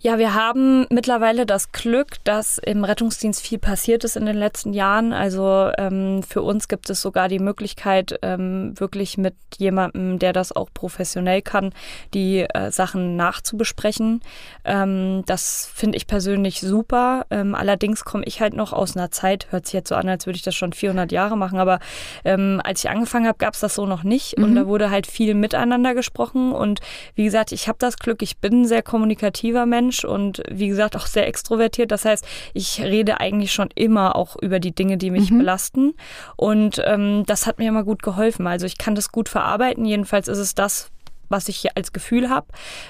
[0.00, 4.72] Ja, wir haben mittlerweile das Glück, dass im Rettungsdienst viel passiert ist in den letzten
[4.72, 5.12] Jahren.
[5.12, 10.54] Also ähm, für uns gibt es sogar die Möglichkeit, ähm, wirklich mit jemandem, der das
[10.54, 11.72] auch professionell kann,
[12.14, 14.20] die äh, Sachen nachzubesprechen.
[14.64, 17.26] Ähm, das finde ich persönlich super.
[17.30, 20.26] Ähm, allerdings komme ich halt noch aus einer Zeit, hört sich jetzt so an, als
[20.26, 21.80] würde ich das schon 400 Jahre machen, aber
[22.24, 25.08] ähm, als ich angefangen habe, gab es das so noch nicht und da wurde halt
[25.08, 26.80] viel miteinander gesprochen und
[27.16, 30.96] wie gesagt, ich habe das Glück, ich bin ein sehr kommunikativer Mensch und wie gesagt
[30.96, 31.90] auch sehr extrovertiert.
[31.90, 35.94] Das heißt, ich rede eigentlich schon immer auch über die Dinge, die mich belasten
[36.36, 38.46] und ähm, das hat mir immer gut geholfen.
[38.46, 39.84] Also ich kann das gut verarbeiten.
[39.84, 40.90] Jedenfalls ist es das,
[41.28, 42.46] was ich hier als Gefühl habe.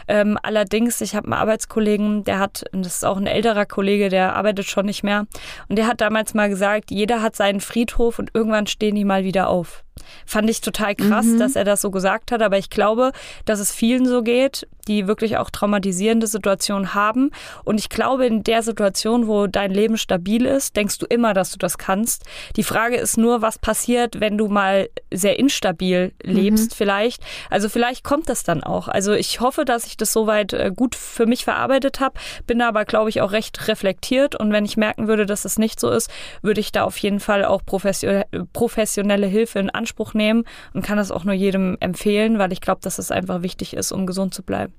[0.07, 4.09] Ähm, allerdings, ich habe einen Arbeitskollegen, der hat, und das ist auch ein älterer Kollege,
[4.09, 5.27] der arbeitet schon nicht mehr,
[5.69, 9.25] und der hat damals mal gesagt, jeder hat seinen Friedhof und irgendwann stehen die mal
[9.25, 9.85] wieder auf.
[10.27, 11.39] Fand ich total krass, mhm.
[11.39, 12.43] dass er das so gesagt hat.
[12.43, 13.13] Aber ich glaube,
[13.45, 17.31] dass es vielen so geht, die wirklich auch traumatisierende Situationen haben.
[17.65, 21.53] Und ich glaube, in der Situation, wo dein Leben stabil ist, denkst du immer, dass
[21.53, 22.25] du das kannst.
[22.57, 26.75] Die Frage ist nur, was passiert, wenn du mal sehr instabil lebst, mhm.
[26.75, 27.23] vielleicht.
[27.51, 28.89] Also vielleicht kommt das dann auch.
[28.89, 32.85] Also ich hoffe, dass ich das soweit äh, gut für mich verarbeitet habe, bin aber,
[32.85, 34.35] glaube ich, auch recht reflektiert.
[34.35, 36.11] Und wenn ich merken würde, dass es nicht so ist,
[36.43, 41.11] würde ich da auf jeden Fall auch professionelle Hilfe in Anspruch nehmen und kann das
[41.11, 44.43] auch nur jedem empfehlen, weil ich glaube, dass es einfach wichtig ist, um gesund zu
[44.43, 44.73] bleiben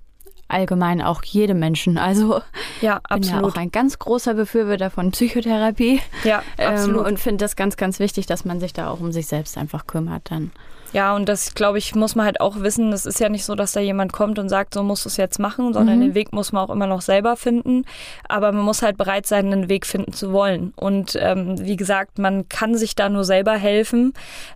[0.50, 1.98] allgemein auch jedem Menschen.
[1.98, 2.42] Also
[2.82, 3.22] ja, absolut.
[3.22, 6.02] bin ja auch ein ganz großer Befürworter von Psychotherapie.
[6.24, 7.06] Ja, ähm, absolut.
[7.06, 9.88] und finde das ganz, ganz wichtig, dass man sich da auch um sich selbst einfach
[9.88, 10.52] kümmert dann.
[10.92, 12.92] Ja, und das, glaube ich, muss man halt auch wissen.
[12.92, 15.18] Es ist ja nicht so, dass da jemand kommt und sagt, so musst du es
[15.18, 16.02] jetzt machen, sondern mhm.
[16.02, 17.86] den Weg muss man auch immer noch selber finden.
[18.28, 20.74] Aber man muss halt bereit sein, einen Weg finden zu wollen.
[20.76, 24.14] Und ähm, wie gesagt, man kann sich da nur selber helfen.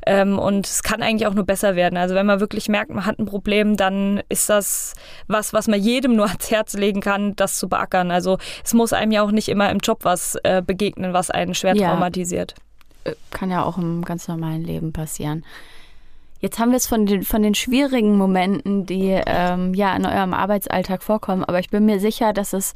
[0.08, 1.98] Ähm, und es kann eigentlich auch nur besser werden.
[1.98, 4.94] Also wenn man wirklich merkt, man hat ein Problem, dann ist das
[5.28, 8.12] was, was man jedem nur ans Herz legen kann, das zu beackern.
[8.12, 11.54] Also es muss einem ja auch nicht immer im Job was äh, begegnen, was einen
[11.54, 11.90] schwer ja.
[11.90, 12.56] traumatisiert.
[13.04, 15.44] Äh, kann ja auch im ganz normalen Leben passieren.
[16.44, 20.34] Jetzt haben wir es von den, von den schwierigen Momenten, die ähm, ja in eurem
[20.34, 22.76] Arbeitsalltag vorkommen, aber ich bin mir sicher, dass es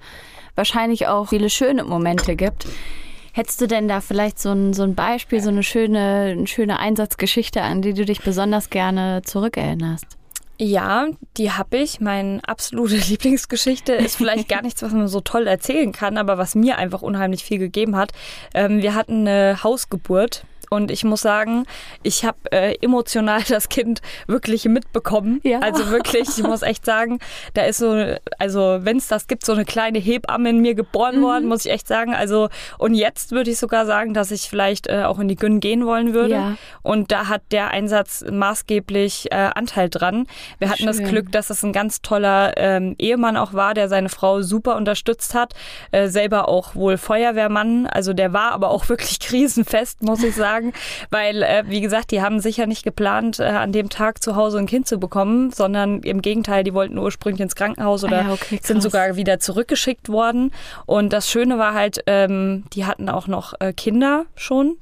[0.56, 2.66] wahrscheinlich auch viele schöne Momente gibt.
[3.34, 6.80] Hättest du denn da vielleicht so ein, so ein Beispiel, so eine schöne, eine schöne
[6.80, 10.06] Einsatzgeschichte, an die du dich besonders gerne zurückerinnerst?
[10.58, 12.00] Ja, die habe ich.
[12.00, 16.56] Meine absolute Lieblingsgeschichte ist vielleicht gar nichts, was man so toll erzählen kann, aber was
[16.56, 18.14] mir einfach unheimlich viel gegeben hat.
[18.54, 21.66] Ähm, wir hatten eine Hausgeburt und ich muss sagen,
[22.04, 25.40] ich habe äh, emotional das Kind wirklich mitbekommen.
[25.44, 25.60] Ja.
[25.60, 27.20] Also wirklich, ich muss echt sagen,
[27.54, 31.20] da ist so, also wenn es das gibt, so eine kleine Hebamme in mir geboren
[31.20, 31.24] mhm.
[31.24, 32.14] worden, muss ich echt sagen.
[32.14, 35.60] Also und jetzt würde ich sogar sagen, dass ich vielleicht äh, auch in die Gyn
[35.60, 36.34] gehen wollen würde.
[36.34, 36.56] Ja.
[36.84, 40.28] Und da hat der Einsatz maßgeblich äh, Anteil dran.
[40.60, 40.88] Wir hatten Schön.
[40.88, 44.76] das Glück, dass es ein ganz toller ähm, Ehemann auch war, der seine Frau super
[44.76, 45.54] unterstützt hat.
[45.92, 47.88] Äh, selber auch wohl Feuerwehrmann.
[47.88, 50.74] Also der war aber auch wirklich krisenfest, muss ich sagen sagen,
[51.10, 54.58] weil, äh, wie gesagt, die haben sicher nicht geplant, äh, an dem Tag zu Hause
[54.60, 58.60] ein Kind zu bekommen, sondern im Gegenteil, die wollten ursprünglich ins Krankenhaus oder ah okay,
[58.62, 60.52] sind sogar wieder zurückgeschickt worden.
[60.86, 64.78] Und das Schöne war halt, ähm, die hatten auch noch äh, Kinder schon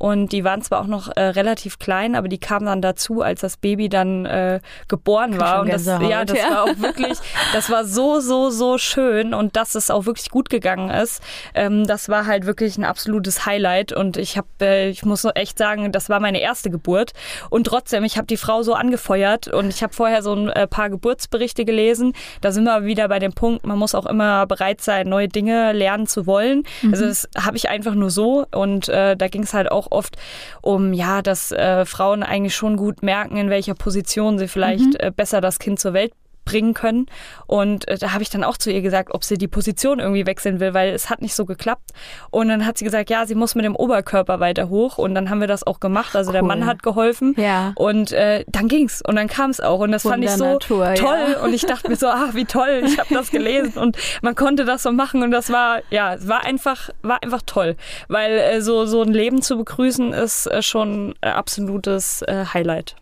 [0.00, 3.42] und die waren zwar auch noch äh, relativ klein, aber die kamen dann dazu, als
[3.42, 5.60] das Baby dann äh, geboren war.
[5.60, 6.50] Und das, ja, das ja.
[6.50, 7.18] war auch wirklich,
[7.52, 11.22] das war so, so, so schön und dass es auch wirklich gut gegangen ist.
[11.54, 13.92] Ähm, das war halt wirklich ein absolutes Highlight.
[13.92, 17.12] Und ich habe, äh, ich muss echt sagen, das war meine erste Geburt.
[17.50, 20.66] Und trotzdem, ich habe die Frau so angefeuert und ich habe vorher so ein äh,
[20.66, 22.14] paar Geburtsberichte gelesen.
[22.40, 25.72] Da sind wir wieder bei dem Punkt, man muss auch immer bereit sein, neue Dinge
[25.72, 26.62] lernen zu wollen.
[26.80, 26.94] Mhm.
[26.94, 28.46] Also das habe ich einfach nur so.
[28.50, 30.16] Und äh, da ging es halt auch oft
[30.62, 34.96] um, ja, dass äh, Frauen eigentlich schon gut merken, in welcher Position sie vielleicht mhm.
[34.98, 36.12] äh, besser das Kind zur Welt
[36.44, 37.06] bringen können.
[37.46, 40.26] Und äh, da habe ich dann auch zu ihr gesagt, ob sie die Position irgendwie
[40.26, 41.90] wechseln will, weil es hat nicht so geklappt.
[42.30, 44.98] Und dann hat sie gesagt, ja, sie muss mit dem Oberkörper weiter hoch.
[44.98, 46.16] Und dann haben wir das auch gemacht.
[46.16, 46.34] Also cool.
[46.34, 47.34] der Mann hat geholfen.
[47.36, 47.72] Ja.
[47.76, 49.80] Und äh, dann ging's und dann kam es auch.
[49.80, 51.18] Und das Wunder fand ich so Natur, toll.
[51.32, 51.42] Ja.
[51.42, 54.64] Und ich dachte mir so, ach, wie toll, ich habe das gelesen und man konnte
[54.64, 55.22] das so machen.
[55.22, 57.76] Und das war, ja, es war einfach, war einfach toll.
[58.08, 62.96] Weil äh, so, so ein Leben zu begrüßen ist äh, schon äh, absolutes äh, Highlight.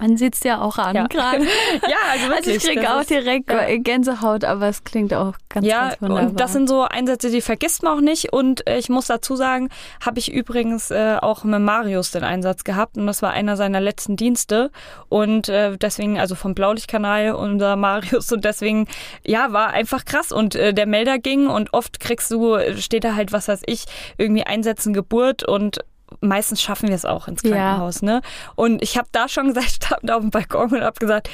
[0.00, 1.06] Man sieht es ja auch an ja.
[1.08, 1.44] gerade.
[1.88, 2.54] ja, also wirklich.
[2.54, 3.76] Also ich kriege auch direkt ja.
[3.76, 6.30] Gänsehaut, aber es klingt auch ganz, ja, ganz wunderbar.
[6.30, 8.32] und das sind so Einsätze, die vergisst man auch nicht.
[8.32, 9.68] Und äh, ich muss dazu sagen,
[10.04, 13.80] habe ich übrigens äh, auch mit Marius den Einsatz gehabt und das war einer seiner
[13.80, 14.70] letzten Dienste.
[15.10, 18.86] Und äh, deswegen, also vom Blaulichtkanal unser Marius und deswegen,
[19.22, 20.32] ja, war einfach krass.
[20.32, 23.84] Und äh, der Melder ging und oft kriegst du, steht da halt, was weiß ich,
[24.16, 25.80] irgendwie Einsätzen Geburt und
[26.20, 28.00] meistens schaffen wir es auch ins Krankenhaus.
[28.02, 28.06] Ja.
[28.06, 28.22] Ne?
[28.54, 31.28] Und ich habe da schon gesagt, ich stand auf dem Balkon und habe gesagt,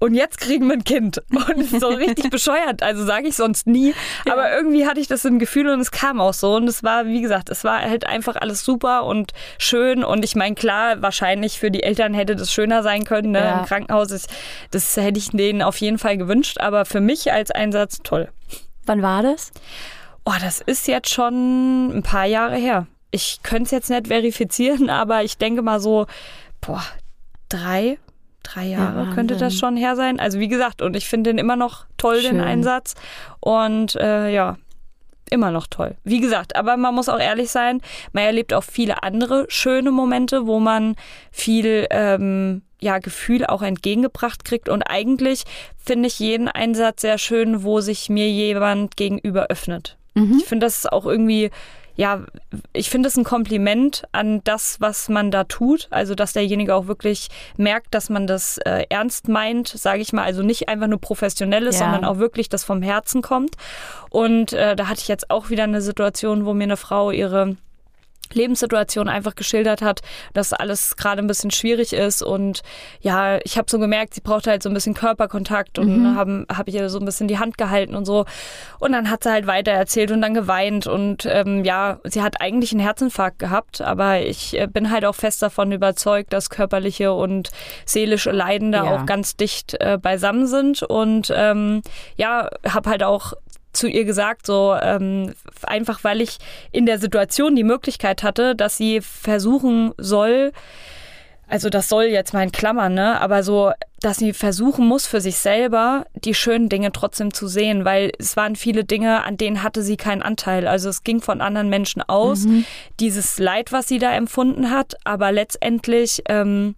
[0.00, 1.20] und jetzt kriegen wir ein Kind.
[1.30, 2.84] Und es ist so richtig bescheuert.
[2.84, 3.94] Also sage ich sonst nie.
[4.24, 4.34] Ja.
[4.34, 6.54] Aber irgendwie hatte ich das im Gefühl und es kam auch so.
[6.54, 10.04] Und es war, wie gesagt, es war halt einfach alles super und schön.
[10.04, 13.40] Und ich meine, klar, wahrscheinlich für die Eltern hätte das schöner sein können ne?
[13.40, 13.58] Ja.
[13.58, 14.08] im Krankenhaus.
[14.08, 14.28] Das,
[14.70, 16.60] das hätte ich denen auf jeden Fall gewünscht.
[16.60, 18.28] Aber für mich als Einsatz toll.
[18.86, 19.50] Wann war das?
[20.24, 24.90] Oh, das ist jetzt schon ein paar Jahre her ich könnte es jetzt nicht verifizieren,
[24.90, 26.06] aber ich denke mal so,
[26.60, 26.84] boah,
[27.48, 27.98] drei,
[28.42, 30.20] drei Jahre ja, könnte das schon her sein.
[30.20, 32.36] Also wie gesagt, und ich finde den immer noch toll, Schön.
[32.36, 32.94] den Einsatz.
[33.40, 34.56] Und äh, ja,
[35.30, 35.96] immer noch toll.
[36.04, 37.80] Wie gesagt, aber man muss auch ehrlich sein,
[38.12, 40.96] man erlebt auch viele andere schöne Momente, wo man
[41.30, 44.68] viel ähm, ja, Gefühl auch entgegengebracht kriegt.
[44.68, 45.44] Und eigentlich
[45.76, 49.96] finde ich jeden Einsatz sehr schön, wo sich mir jemand gegenüber öffnet.
[50.14, 50.38] Mhm.
[50.38, 51.50] Ich finde, das ist auch irgendwie
[51.98, 52.22] ja,
[52.72, 55.88] ich finde es ein Kompliment an das, was man da tut.
[55.90, 60.22] Also, dass derjenige auch wirklich merkt, dass man das äh, ernst meint, sage ich mal.
[60.22, 61.86] Also nicht einfach nur professionell ist, ja.
[61.86, 63.56] sondern auch wirklich das vom Herzen kommt.
[64.10, 67.56] Und äh, da hatte ich jetzt auch wieder eine Situation, wo mir eine Frau ihre
[68.34, 70.00] Lebenssituation einfach geschildert hat,
[70.34, 72.62] dass alles gerade ein bisschen schwierig ist und
[73.00, 76.16] ja, ich habe so gemerkt, sie braucht halt so ein bisschen Körperkontakt und mhm.
[76.16, 78.24] habe hab ich ihr so ein bisschen die Hand gehalten und so
[78.78, 82.40] und dann hat sie halt weiter erzählt und dann geweint und ähm, ja, sie hat
[82.40, 87.12] eigentlich einen Herzinfarkt gehabt, aber ich äh, bin halt auch fest davon überzeugt, dass körperliche
[87.12, 87.50] und
[87.84, 88.94] seelische Leiden da ja.
[88.94, 91.82] auch ganz dicht äh, beisammen sind und ähm,
[92.16, 93.34] ja, habe halt auch
[93.72, 96.38] zu ihr gesagt, so ähm, einfach weil ich
[96.72, 100.52] in der Situation die Möglichkeit hatte, dass sie versuchen soll,
[101.48, 103.18] also das soll jetzt mal in Klammern, ne?
[103.20, 107.86] Aber so, dass sie versuchen muss für sich selber die schönen Dinge trotzdem zu sehen,
[107.86, 110.68] weil es waren viele Dinge, an denen hatte sie keinen Anteil.
[110.68, 112.66] Also es ging von anderen Menschen aus, mhm.
[113.00, 116.74] dieses Leid, was sie da empfunden hat, aber letztendlich ähm,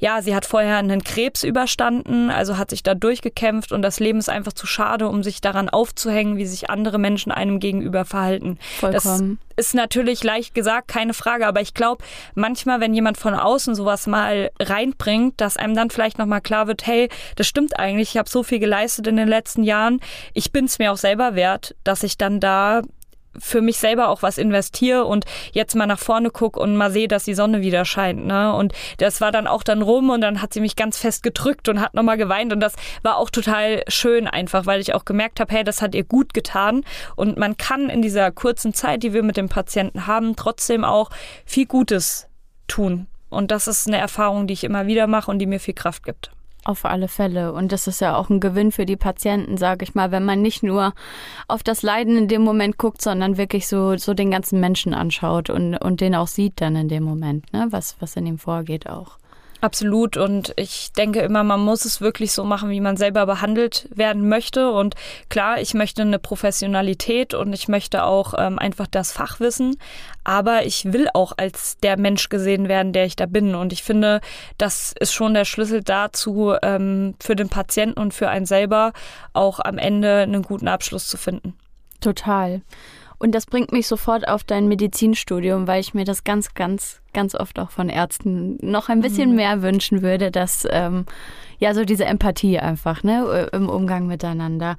[0.00, 4.18] ja, sie hat vorher einen Krebs überstanden, also hat sich da durchgekämpft und das Leben
[4.18, 8.58] ist einfach zu schade, um sich daran aufzuhängen, wie sich andere Menschen einem gegenüber verhalten.
[8.78, 9.38] Vollkommen.
[9.56, 12.02] Das ist natürlich leicht gesagt, keine Frage, aber ich glaube,
[12.34, 16.86] manchmal, wenn jemand von außen sowas mal reinbringt, dass einem dann vielleicht nochmal klar wird,
[16.86, 20.00] hey, das stimmt eigentlich, ich habe so viel geleistet in den letzten Jahren,
[20.32, 22.80] ich bin es mir auch selber wert, dass ich dann da
[23.38, 27.08] für mich selber auch was investiere und jetzt mal nach vorne gucke und mal sehe,
[27.08, 28.26] dass die Sonne wieder scheint.
[28.26, 28.52] Ne?
[28.54, 31.68] Und das war dann auch dann rum und dann hat sie mich ganz fest gedrückt
[31.68, 35.40] und hat nochmal geweint und das war auch total schön einfach, weil ich auch gemerkt
[35.40, 36.84] habe, hey, das hat ihr gut getan
[37.16, 41.10] und man kann in dieser kurzen Zeit, die wir mit dem Patienten haben, trotzdem auch
[41.44, 42.28] viel Gutes
[42.68, 43.06] tun.
[43.28, 46.04] Und das ist eine Erfahrung, die ich immer wieder mache und die mir viel Kraft
[46.04, 46.32] gibt.
[46.64, 47.52] Auf alle Fälle.
[47.52, 50.42] Und das ist ja auch ein Gewinn für die Patienten, sage ich mal, wenn man
[50.42, 50.92] nicht nur
[51.48, 55.48] auf das Leiden in dem Moment guckt, sondern wirklich so, so den ganzen Menschen anschaut
[55.48, 57.68] und, und den auch sieht dann in dem Moment, ne?
[57.70, 59.18] was, was in ihm vorgeht auch.
[59.60, 60.16] Absolut.
[60.16, 64.28] Und ich denke immer, man muss es wirklich so machen, wie man selber behandelt werden
[64.28, 64.70] möchte.
[64.70, 64.94] Und
[65.28, 69.76] klar, ich möchte eine Professionalität und ich möchte auch ähm, einfach das Fachwissen.
[70.24, 73.54] Aber ich will auch als der Mensch gesehen werden, der ich da bin.
[73.54, 74.20] Und ich finde,
[74.56, 78.92] das ist schon der Schlüssel dazu, ähm, für den Patienten und für einen selber
[79.34, 81.54] auch am Ende einen guten Abschluss zu finden.
[82.00, 82.62] Total.
[83.20, 87.34] Und das bringt mich sofort auf dein Medizinstudium, weil ich mir das ganz, ganz, ganz
[87.34, 89.36] oft auch von Ärzten noch ein bisschen mhm.
[89.36, 91.04] mehr wünschen würde, dass ähm,
[91.58, 94.78] ja so diese Empathie einfach ne, im Umgang miteinander.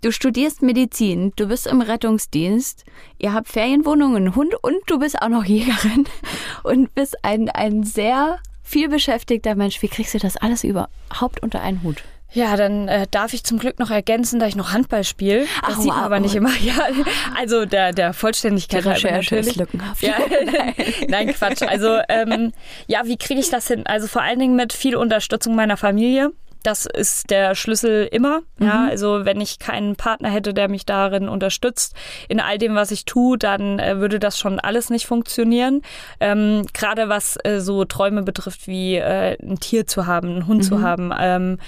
[0.00, 2.84] Du studierst Medizin, du bist im Rettungsdienst,
[3.18, 6.04] ihr habt Ferienwohnungen, einen Hund und du bist auch noch Jägerin
[6.62, 9.82] und bist ein, ein sehr viel beschäftigter Mensch.
[9.82, 12.04] Wie kriegst du das alles überhaupt unter einen Hut?
[12.34, 15.46] Ja, dann äh, darf ich zum Glück noch ergänzen, dass ich noch Handball spiele.
[15.62, 16.04] Das Ach, sieht man wow.
[16.04, 16.50] aber nicht immer.
[16.64, 16.86] Ja,
[17.38, 19.48] also der, der Vollständigkeit halber natürlich.
[19.48, 20.02] Ist lückenhaft.
[20.02, 20.14] Ja,
[21.08, 21.62] nein, Quatsch.
[21.62, 22.52] Also ähm,
[22.86, 23.86] ja, wie kriege ich das hin?
[23.86, 26.32] Also vor allen Dingen mit viel Unterstützung meiner Familie.
[26.64, 28.40] Das ist der Schlüssel immer.
[28.58, 28.66] Mhm.
[28.66, 31.94] Ja, also wenn ich keinen Partner hätte, der mich darin unterstützt,
[32.28, 35.82] in all dem, was ich tue, dann äh, würde das schon alles nicht funktionieren.
[36.20, 40.62] Ähm, Gerade was äh, so Träume betrifft, wie äh, ein Tier zu haben, einen Hund
[40.62, 40.66] mhm.
[40.66, 41.12] zu haben.
[41.16, 41.58] Ähm,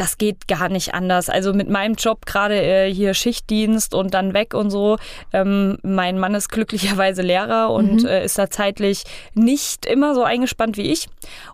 [0.00, 1.28] das geht gar nicht anders.
[1.28, 4.96] Also mit meinem Job gerade äh, hier Schichtdienst und dann weg und so.
[5.30, 8.08] Ähm, mein Mann ist glücklicherweise Lehrer und mhm.
[8.08, 11.08] äh, ist da zeitlich nicht immer so eingespannt wie ich.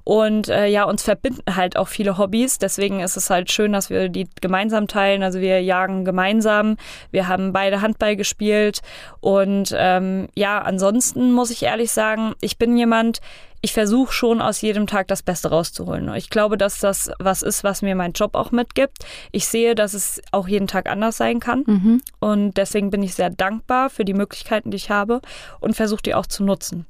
[0.04, 2.58] Und äh, ja, uns verbinden halt auch viele Hobbys.
[2.58, 5.24] Deswegen ist es halt schön, dass wir die gemeinsam teilen.
[5.24, 6.76] Also wir jagen gemeinsam.
[7.10, 8.80] Wir haben beide Handball gespielt.
[9.18, 13.20] Und ähm, ja, ansonsten muss ich ehrlich sagen, ich bin jemand,
[13.60, 16.12] ich versuche schon aus jedem Tag das Beste rauszuholen.
[16.14, 19.04] Ich glaube, dass das was ist, was mir mein Job auch mitgibt.
[19.32, 21.64] Ich sehe, dass es auch jeden Tag anders sein kann.
[21.66, 22.02] Mhm.
[22.20, 25.20] Und deswegen bin ich sehr dankbar für die Möglichkeiten, die ich habe
[25.60, 26.86] und versuche die auch zu nutzen.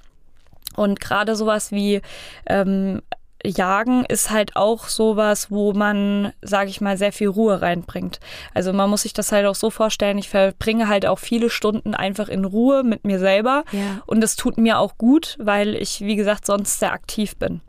[0.74, 2.02] Und gerade sowas wie
[2.46, 3.00] ähm,
[3.48, 8.20] Jagen ist halt auch sowas, wo man, sage ich mal, sehr viel Ruhe reinbringt.
[8.54, 11.94] Also man muss sich das halt auch so vorstellen, ich verbringe halt auch viele Stunden
[11.94, 14.02] einfach in Ruhe mit mir selber ja.
[14.06, 17.61] und das tut mir auch gut, weil ich, wie gesagt, sonst sehr aktiv bin.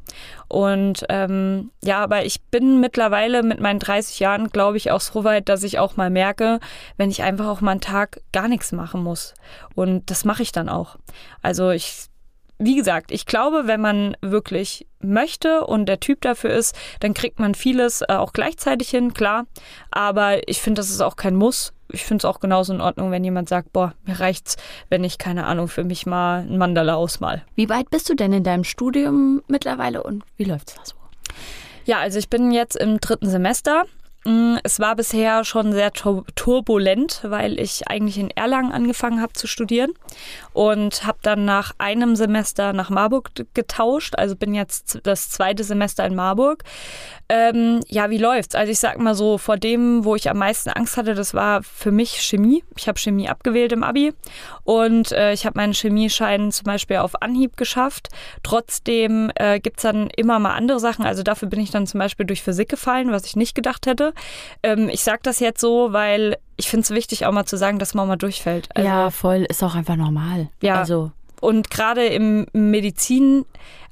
[0.48, 5.24] Und ähm, ja, aber ich bin mittlerweile mit meinen 30 Jahren, glaube ich, auch so
[5.24, 6.60] weit, dass ich auch mal merke,
[6.96, 9.34] wenn ich einfach auch mal einen Tag gar nichts machen muss.
[9.76, 10.98] Und das mache ich dann auch.
[11.42, 12.08] Also ich
[12.60, 17.40] wie gesagt, ich glaube, wenn man wirklich möchte und der Typ dafür ist, dann kriegt
[17.40, 19.46] man vieles äh, auch gleichzeitig hin, klar.
[19.92, 21.74] Aber ich finde, das ist auch kein Muss.
[21.90, 24.58] Ich finde es auch genauso in Ordnung, wenn jemand sagt, boah, mir reicht's,
[24.90, 27.46] wenn ich, keine Ahnung, für mich mal ein Mandala ausmal.
[27.56, 30.96] Wie weit bist du denn in deinem Studium mittlerweile und wie läuft's da so?
[31.86, 33.86] Ja, also ich bin jetzt im dritten Semester
[34.64, 39.92] es war bisher schon sehr turbulent, weil ich eigentlich in Erlangen angefangen habe zu studieren
[40.54, 44.16] und habe dann nach einem Semester nach Marburg getauscht.
[44.18, 46.64] Also bin jetzt das zweite Semester in Marburg.
[47.30, 48.56] Ähm, ja, wie läuft's?
[48.56, 51.64] Also ich sag mal so, vor dem, wo ich am meisten Angst hatte, das war
[51.64, 52.64] für mich Chemie.
[52.76, 54.14] Ich habe Chemie abgewählt im Abi
[54.68, 58.10] und äh, ich habe meinen Chemieschein zum Beispiel auf Anhieb geschafft.
[58.44, 61.06] Trotzdem äh, gibt's dann immer mal andere Sachen.
[61.06, 64.14] Also dafür bin ich dann zum Beispiel durch Physik gefallen, was ich nicht gedacht hätte.
[64.64, 67.80] Ähm, ich sage das jetzt so, weil ich finde es wichtig, auch mal zu sagen,
[67.80, 68.68] dass man mal durchfällt.
[68.76, 70.50] Also, ja, voll, ist auch einfach normal.
[70.62, 70.82] Ja.
[70.82, 71.12] Also.
[71.40, 73.46] Und gerade im Medizin,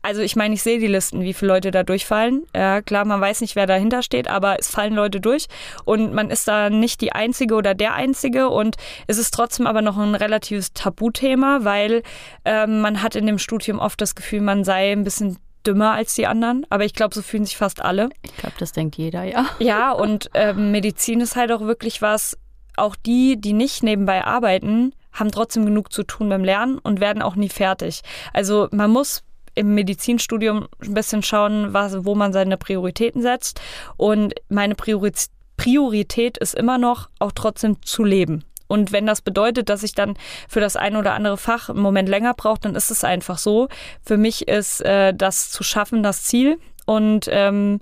[0.06, 2.46] also ich meine, ich sehe die Listen, wie viele Leute da durchfallen.
[2.56, 5.48] Ja, klar, man weiß nicht, wer dahinter steht, aber es fallen Leute durch
[5.84, 8.76] und man ist da nicht die Einzige oder der Einzige und
[9.08, 12.04] es ist trotzdem aber noch ein relatives Tabuthema, weil
[12.46, 16.14] ähm, man hat in dem Studium oft das Gefühl, man sei ein bisschen dümmer als
[16.14, 18.10] die anderen, aber ich glaube, so fühlen sich fast alle.
[18.22, 19.48] Ich glaube, das denkt jeder, ja.
[19.58, 22.38] Ja, und ähm, Medizin ist halt auch wirklich was,
[22.78, 27.24] auch die, die nicht nebenbei arbeiten, haben trotzdem genug zu tun beim Lernen und werden
[27.24, 28.02] auch nie fertig.
[28.34, 29.24] Also man muss
[29.56, 33.60] im Medizinstudium ein bisschen schauen, was, wo man seine Prioritäten setzt.
[33.98, 38.44] Und meine Priorität ist immer noch, auch trotzdem zu leben.
[38.68, 42.10] Und wenn das bedeutet, dass ich dann für das eine oder andere Fach einen Moment
[42.10, 43.68] länger brauche, dann ist es einfach so.
[44.04, 46.60] Für mich ist äh, das zu schaffen das Ziel.
[46.86, 47.80] Und ähm,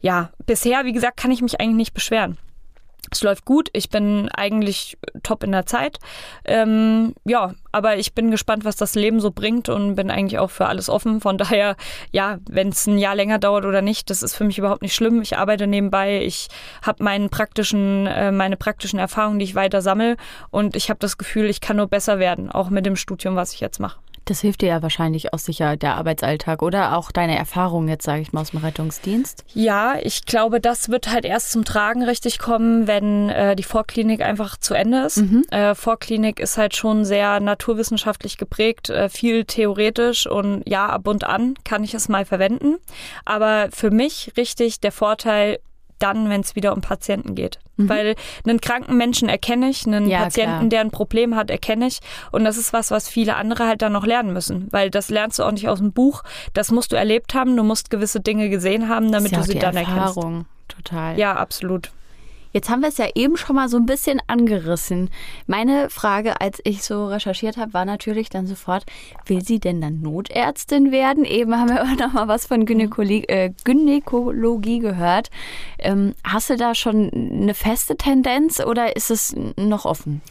[0.00, 2.38] ja, bisher, wie gesagt, kann ich mich eigentlich nicht beschweren.
[3.10, 5.98] Es läuft gut, ich bin eigentlich top in der Zeit.
[6.44, 10.50] Ähm, ja, aber ich bin gespannt, was das Leben so bringt und bin eigentlich auch
[10.50, 11.20] für alles offen.
[11.20, 11.76] Von daher,
[12.10, 14.94] ja, wenn es ein Jahr länger dauert oder nicht, das ist für mich überhaupt nicht
[14.94, 15.22] schlimm.
[15.22, 16.48] Ich arbeite nebenbei, ich
[16.82, 20.16] habe meinen praktischen, äh, meine praktischen Erfahrungen, die ich weiter sammle
[20.50, 23.52] und ich habe das Gefühl, ich kann nur besser werden, auch mit dem Studium, was
[23.52, 23.98] ich jetzt mache.
[24.26, 28.22] Das hilft dir ja wahrscheinlich auch sicher der Arbeitsalltag oder auch deine Erfahrungen jetzt, sage
[28.22, 29.44] ich mal, aus dem Rettungsdienst.
[29.54, 34.22] Ja, ich glaube, das wird halt erst zum Tragen richtig kommen, wenn äh, die Vorklinik
[34.22, 35.18] einfach zu Ende ist.
[35.18, 35.44] Mhm.
[35.50, 41.22] Äh, Vorklinik ist halt schon sehr naturwissenschaftlich geprägt, äh, viel theoretisch und ja, ab und
[41.22, 42.78] an kann ich es mal verwenden.
[43.24, 45.60] Aber für mich richtig der Vorteil,
[46.00, 47.60] dann, wenn es wieder um Patienten geht.
[47.76, 47.88] Mhm.
[47.88, 48.14] Weil
[48.46, 50.68] einen kranken Menschen erkenne ich, einen ja, Patienten, klar.
[50.68, 52.00] der ein Problem hat, erkenne ich.
[52.32, 54.68] Und das ist was, was viele andere halt dann noch lernen müssen.
[54.70, 56.22] Weil das lernst du auch nicht aus dem Buch.
[56.54, 57.56] Das musst du erlebt haben.
[57.56, 60.46] Du musst gewisse Dinge gesehen haben, damit du sie dann Erfahrung.
[60.46, 60.50] erkennst.
[60.68, 61.18] Total.
[61.18, 61.90] Ja, absolut.
[62.56, 65.10] Jetzt haben wir es ja eben schon mal so ein bisschen angerissen.
[65.46, 68.86] Meine Frage, als ich so recherchiert habe, war natürlich dann sofort,
[69.26, 71.26] will sie denn dann Notärztin werden?
[71.26, 75.28] Eben haben wir auch noch mal was von Gynäkologie, äh, Gynäkologie gehört.
[75.78, 80.22] Ähm, hast du da schon eine feste Tendenz oder ist es noch offen?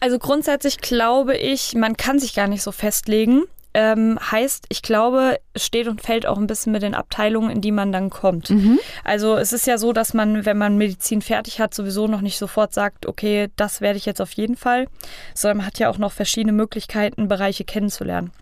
[0.00, 3.42] Also grundsätzlich glaube ich, man kann sich gar nicht so festlegen.
[3.74, 7.60] Ähm, heißt, ich glaube, es steht und fällt auch ein bisschen mit den Abteilungen, in
[7.60, 8.50] die man dann kommt.
[8.50, 8.78] Mhm.
[9.04, 12.38] Also es ist ja so, dass man, wenn man Medizin fertig hat, sowieso noch nicht
[12.38, 14.86] sofort sagt, okay, das werde ich jetzt auf jeden Fall,
[15.34, 18.32] sondern man hat ja auch noch verschiedene Möglichkeiten, Bereiche kennenzulernen.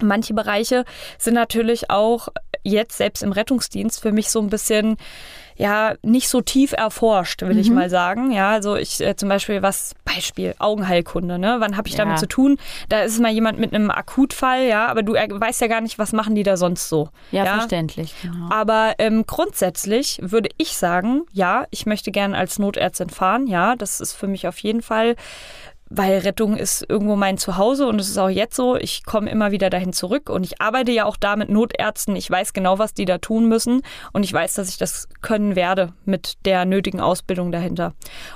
[0.00, 0.84] Manche Bereiche
[1.18, 2.28] sind natürlich auch
[2.68, 4.96] jetzt selbst im Rettungsdienst für mich so ein bisschen
[5.58, 7.60] ja nicht so tief erforscht, will mhm.
[7.60, 8.30] ich mal sagen.
[8.30, 11.38] Ja, also ich äh, zum Beispiel was Beispiel Augenheilkunde.
[11.38, 12.04] Ne, wann habe ich ja.
[12.04, 12.58] damit zu tun?
[12.88, 15.98] Da ist mal jemand mit einem Akutfall, ja, aber du äh, weißt ja gar nicht,
[15.98, 17.08] was machen die da sonst so.
[17.32, 17.54] Ja, ja?
[17.58, 18.14] verständlich.
[18.22, 18.48] Genau.
[18.50, 23.48] Aber ähm, grundsätzlich würde ich sagen, ja, ich möchte gerne als Notärztin fahren.
[23.48, 25.16] Ja, das ist für mich auf jeden Fall
[25.90, 28.76] weil Rettung ist irgendwo mein Zuhause und es ist auch jetzt so.
[28.76, 32.16] Ich komme immer wieder dahin zurück und ich arbeite ja auch da mit Notärzten.
[32.16, 35.56] Ich weiß genau, was die da tun müssen und ich weiß, dass ich das können
[35.56, 37.94] werde mit der nötigen Ausbildung dahinter.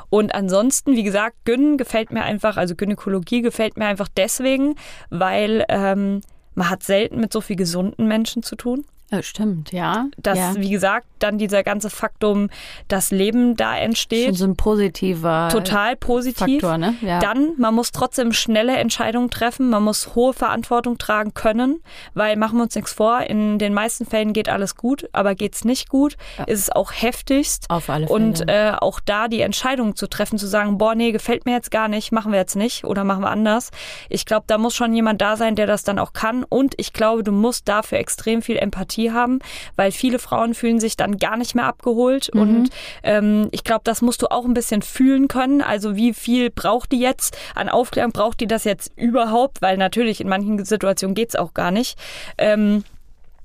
[0.09, 4.77] Und ansonsten, wie gesagt, Gyn gefällt mir einfach, also Gynäkologie gefällt mir einfach deswegen,
[5.11, 6.23] weil ähm,
[6.55, 8.85] man hat selten mit so viel gesunden Menschen zu tun.
[9.21, 10.07] Stimmt, ja.
[10.17, 10.55] Dass, ja.
[10.57, 12.49] wie gesagt, dann dieser ganze Faktum,
[12.89, 14.27] das Leben da entsteht.
[14.27, 16.63] Schon so ein positiver Total positiv.
[16.63, 16.95] Faktor, ne?
[17.01, 17.21] Ja.
[17.21, 21.83] Dann, man muss trotzdem schnelle Entscheidungen treffen, man muss hohe Verantwortung tragen können,
[22.15, 25.55] weil machen wir uns nichts vor, in den meisten Fällen geht alles gut, aber geht
[25.55, 26.45] es nicht gut, ja.
[26.45, 27.69] ist es auch heftigst.
[27.69, 28.19] Auf alle Fälle.
[28.19, 31.71] Und äh, auch da die Entscheidung zu treffen, zu sagen, boah, nee, gefällt mir jetzt
[31.71, 33.71] gar nicht, machen wir jetzt nicht oder machen wir anders.
[34.09, 36.45] Ich glaube, da muss schon jemand da sein, der das dann auch kann.
[36.45, 39.39] Und ich glaube, du musst dafür extrem viel Empathie Empathie haben,
[39.77, 42.31] weil viele Frauen fühlen sich dann gar nicht mehr abgeholt.
[42.35, 42.41] Mhm.
[42.41, 42.71] Und
[43.03, 45.63] ähm, ich glaube, das musst du auch ein bisschen fühlen können.
[45.63, 48.13] Also wie viel braucht die jetzt an Aufklärung?
[48.13, 49.63] Braucht die das jetzt überhaupt?
[49.63, 51.99] Weil natürlich in manchen Situationen geht es auch gar nicht.
[52.39, 52.85] Ähm,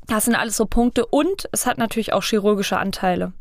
[0.08, 3.34] Das sind alles so Punkte und es hat natürlich auch chirurgische Anteile.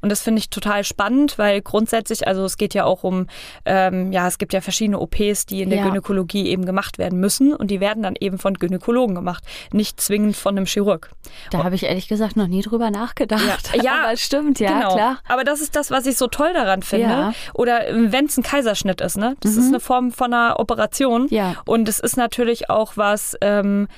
[0.00, 3.26] Und das finde ich total spannend, weil grundsätzlich, also es geht ja auch um,
[3.64, 5.84] ähm, ja, es gibt ja verschiedene OPs, die in der Ja.
[5.84, 10.36] Gynäkologie eben gemacht werden müssen und die werden dann eben von Gynäkologen gemacht, nicht zwingend
[10.36, 11.10] von einem Chirurg.
[11.50, 13.72] Da habe ich ehrlich gesagt noch nie drüber nachgedacht.
[13.74, 13.82] Ja.
[13.84, 14.94] Ja, aber stimmt, ja, genau.
[14.94, 15.18] klar.
[15.28, 17.06] Aber das ist das, was ich so toll daran finde.
[17.08, 17.28] Ja.
[17.28, 17.34] Mhm.
[17.52, 19.36] Oder wenn es ein Kaiserschnitt ist, ne?
[19.40, 21.26] Das ist eine Form von einer Operation.
[21.28, 21.56] Ja.
[21.66, 23.88] Und es ist natürlich auch was, ähm,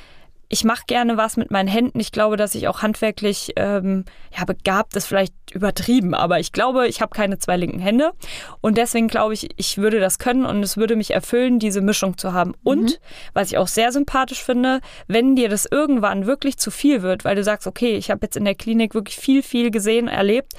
[0.48, 1.98] ich mache gerne was mit meinen Händen.
[1.98, 4.04] Ich glaube, dass ich auch handwerklich ähm,
[4.36, 8.12] ja, begabt ist, vielleicht übertrieben, aber ich glaube, ich habe keine zwei linken Hände.
[8.60, 12.16] Und deswegen glaube ich, ich würde das können und es würde mich erfüllen, diese Mischung
[12.16, 12.54] zu haben.
[12.62, 13.00] Und,
[13.32, 17.36] was ich auch sehr sympathisch finde, wenn dir das irgendwann wirklich zu viel wird, weil
[17.36, 20.52] du sagst, okay, ich habe jetzt in der Klinik wirklich viel, viel gesehen, erlebt,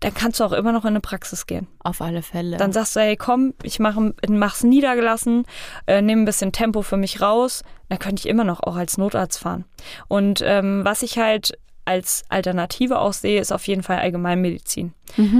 [0.00, 1.66] dann kannst du auch immer noch in eine Praxis gehen.
[1.80, 2.56] Auf alle Fälle.
[2.58, 5.46] Dann sagst du, hey, komm, ich mache, mach's niedergelassen,
[5.86, 7.62] äh, nehme ein bisschen Tempo für mich raus.
[7.88, 9.64] Dann könnte ich immer noch auch als Notarzt fahren.
[10.08, 14.92] Und ähm, was ich halt als Alternative auch sehe, ist auf jeden Fall Allgemeinmedizin.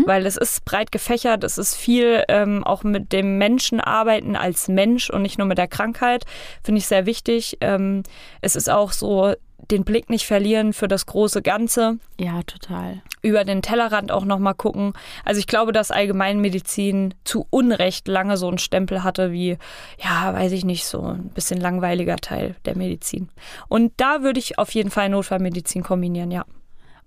[0.07, 4.69] Weil es ist breit gefächert, es ist viel ähm, auch mit dem Menschen arbeiten als
[4.69, 6.25] Mensch und nicht nur mit der Krankheit,
[6.63, 7.59] finde ich sehr wichtig.
[7.61, 8.05] Ähm,
[8.41, 9.35] es ist auch so,
[9.71, 13.03] den Blick nicht verlieren für das große Ganze ja, total.
[13.23, 14.93] über den Tellerrand auch nochmal gucken.
[15.25, 19.59] Also ich glaube, dass Allgemeinmedizin zu Unrecht lange so einen Stempel hatte wie,
[19.99, 23.29] ja, weiß ich nicht, so ein bisschen langweiliger Teil der Medizin.
[23.69, 26.45] Und da würde ich auf jeden Fall Notfallmedizin kombinieren, ja.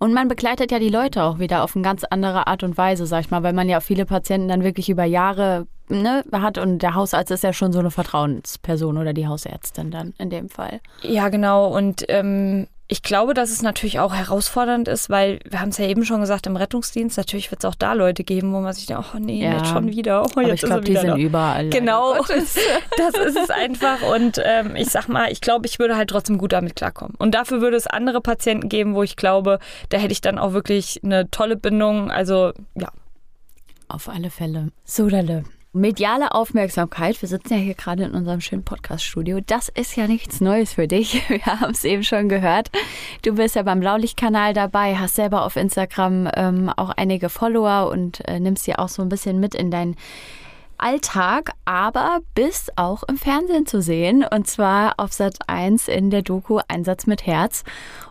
[0.01, 3.05] Und man begleitet ja die Leute auch wieder auf eine ganz andere Art und Weise,
[3.05, 6.57] sag ich mal, weil man ja auch viele Patienten dann wirklich über Jahre ne, hat
[6.57, 10.49] und der Hausarzt ist ja schon so eine Vertrauensperson oder die Hausärztin dann in dem
[10.49, 10.79] Fall.
[11.01, 11.67] Ja, genau.
[11.75, 15.85] Und ähm, ich glaube, dass es natürlich auch herausfordernd ist, weil wir haben es ja
[15.85, 18.87] eben schon gesagt, im Rettungsdienst, natürlich wird es auch da Leute geben, wo man sich
[18.87, 19.57] denkt, oh nee, Ja.
[19.57, 20.23] jetzt schon wieder.
[20.23, 21.15] Oh, Aber ich glaube, die sind da.
[21.15, 21.69] überall.
[21.69, 24.01] Genau, das ist es einfach.
[24.01, 27.13] Und ähm, ich sag mal, ich glaube, ich würde halt trotzdem gut damit klarkommen.
[27.19, 29.59] Und dafür würde es andere Patienten geben, wo ich glaube,
[29.89, 32.09] da hätte ich dann auch wirklich eine tolle Bindung.
[32.09, 32.89] Also ja,
[33.87, 34.69] Auf alle Fälle.
[34.83, 35.43] Sodale.
[35.71, 37.21] Mediale Aufmerksamkeit.
[37.21, 39.39] Wir sitzen ja hier gerade in unserem schönen Podcast-Studio.
[39.45, 41.21] Das ist ja nichts Neues für dich.
[41.29, 42.71] Wir haben es eben schon gehört.
[43.21, 48.27] Du bist ja beim Blaulicht-Kanal dabei, hast selber auf Instagram ähm, auch einige Follower und
[48.27, 49.95] äh, nimmst sie auch so ein bisschen mit in dein
[50.79, 56.23] Alltag, aber bist auch im Fernsehen zu sehen und zwar auf Sat 1 in der
[56.23, 57.63] Doku Einsatz mit Herz.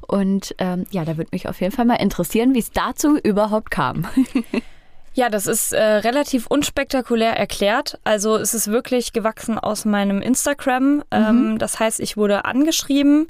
[0.07, 3.73] Und ähm, ja, da würde mich auf jeden Fall mal interessieren, wie es dazu überhaupt
[3.73, 4.07] kam.
[5.19, 7.99] Ja, das ist äh, relativ unspektakulär erklärt.
[8.05, 11.03] Also es ist wirklich gewachsen aus meinem Instagram.
[11.11, 13.27] Ähm, das heißt, ich wurde angeschrieben.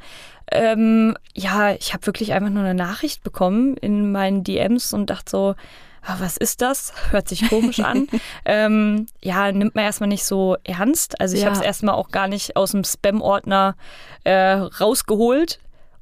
[0.53, 5.31] Ähm, ja, ich habe wirklich einfach nur eine Nachricht bekommen in meinen DMs und dachte
[5.31, 5.55] so,
[6.03, 6.93] ah, was ist das?
[7.11, 8.07] Hört sich komisch an.
[8.45, 11.19] ähm, ja, nimmt man erstmal nicht so ernst.
[11.23, 11.47] Also ich Ja.
[11.49, 13.77] habe es erstmal auch gar nicht aus dem Spam-Ordner
[14.25, 15.59] äh, rausgeholt.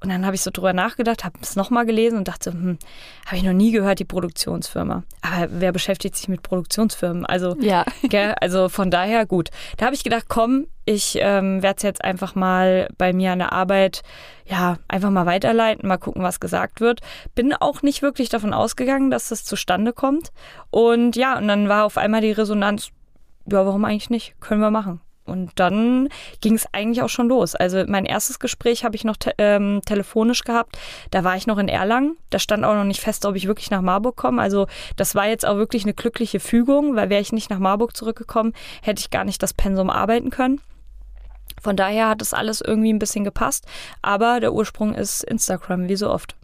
[0.07, 2.79] Und dann habe ich so drüber nachgedacht, habe es nochmal gelesen und dachte, hm,
[3.27, 5.03] habe ich noch nie gehört, die Produktionsfirma.
[5.21, 7.27] Aber wer beschäftigt sich mit Produktionsfirmen?
[7.27, 7.85] Also, Ja.
[8.05, 9.49] gell, also von daher gut.
[9.79, 13.41] Da habe ich gedacht, komm, ich ähm, werde es jetzt einfach mal bei mir an
[13.41, 14.03] der Arbeit,
[14.45, 17.01] ja, einfach mal weiterleiten, mal gucken, was gesagt wird.
[17.35, 20.31] Bin auch nicht wirklich davon ausgegangen, dass das zustande kommt.
[20.71, 22.91] Und ja, und dann war auf einmal die Resonanz,
[23.51, 24.37] ja, warum eigentlich nicht?
[24.39, 25.01] Können wir machen.
[25.27, 26.09] Und dann
[26.41, 27.55] ging es eigentlich auch schon los.
[27.55, 30.79] Also mein erstes Gespräch habe ich noch te ähm, telefonisch gehabt.
[31.11, 32.17] Da war ich noch in Erlangen.
[32.31, 34.41] Da stand auch noch nicht fest, ob ich wirklich nach Marburg komme.
[34.41, 34.67] Also
[34.97, 38.53] das war jetzt auch wirklich eine glückliche Fügung, weil wäre ich nicht nach Marburg zurückgekommen,
[38.83, 40.61] hätte ich gar nicht das Pensum arbeiten können.
[41.61, 43.67] Von daher hat das alles irgendwie ein bisschen gepasst.
[44.03, 46.37] Aber der Ursprung ist Instagram, wie so oft.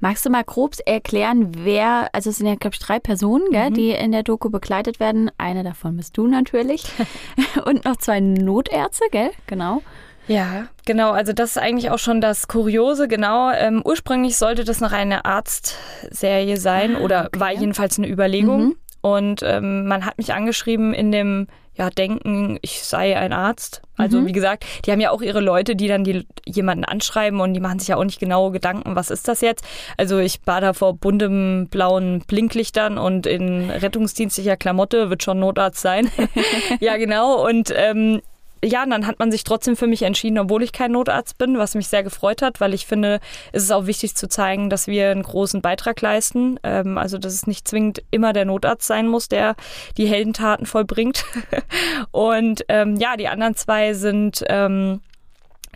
[0.00, 3.70] Magst du mal grob erklären, wer, also es sind ja, glaube ich, drei Personen, gell,
[3.70, 3.74] Mhm.
[3.74, 5.30] die in der Doku begleitet werden.
[5.38, 6.84] Eine davon bist du natürlich.
[7.64, 9.30] Und noch zwei Notärzte, gell?
[9.46, 9.82] Genau.
[10.28, 11.10] Ja, genau.
[11.10, 13.08] Also das ist eigentlich auch schon das Kuriose.
[13.08, 13.50] Genau.
[13.50, 18.76] Ähm, ursprünglich sollte das noch eine Arztserie sein oder war jedenfalls eine Überlegung.
[19.00, 21.48] Und ähm, man hat mich angeschrieben in dem
[21.82, 23.82] ja, Denken, ich sei ein Arzt.
[23.96, 27.54] Also wie gesagt, die haben ja auch ihre Leute, die dann die, jemanden anschreiben und
[27.54, 29.64] die machen sich ja auch nicht genau Gedanken, was ist das jetzt.
[29.96, 35.80] Also ich war da vor buntem blauen Blinklichtern und in rettungsdienstlicher Klamotte, wird schon Notarzt
[35.80, 36.10] sein.
[36.80, 37.46] ja, genau.
[37.46, 38.22] Und ähm,
[38.64, 41.74] ja, dann hat man sich trotzdem für mich entschieden, obwohl ich kein Notarzt bin, was
[41.74, 45.10] mich sehr gefreut hat, weil ich finde, es ist auch wichtig zu zeigen, dass wir
[45.10, 46.60] einen großen Beitrag leisten.
[46.62, 49.56] Ähm, also, dass es nicht zwingend immer der Notarzt sein muss, der
[49.96, 51.24] die Heldentaten vollbringt.
[52.12, 55.00] und ähm, ja, die anderen zwei sind ähm,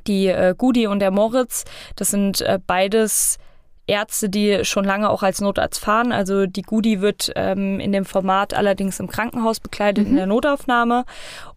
[0.06, 1.64] die äh, Gudi und der Moritz.
[1.96, 3.38] Das sind äh, beides
[3.86, 6.12] Ärzte, die schon lange auch als Notarzt fahren.
[6.12, 10.10] Also die Gudi wird ähm, in dem Format allerdings im Krankenhaus bekleidet mhm.
[10.10, 11.04] in der Notaufnahme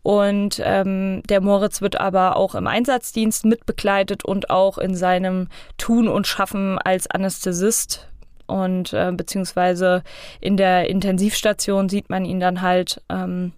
[0.03, 6.07] und ähm, der Moritz wird aber auch im Einsatzdienst mitbegleitet und auch in seinem Tun
[6.07, 8.07] und Schaffen als Anästhesist
[8.47, 10.03] und äh, beziehungsweise
[10.41, 13.01] in der Intensivstation sieht man ihn dann halt.
[13.09, 13.53] Ähm,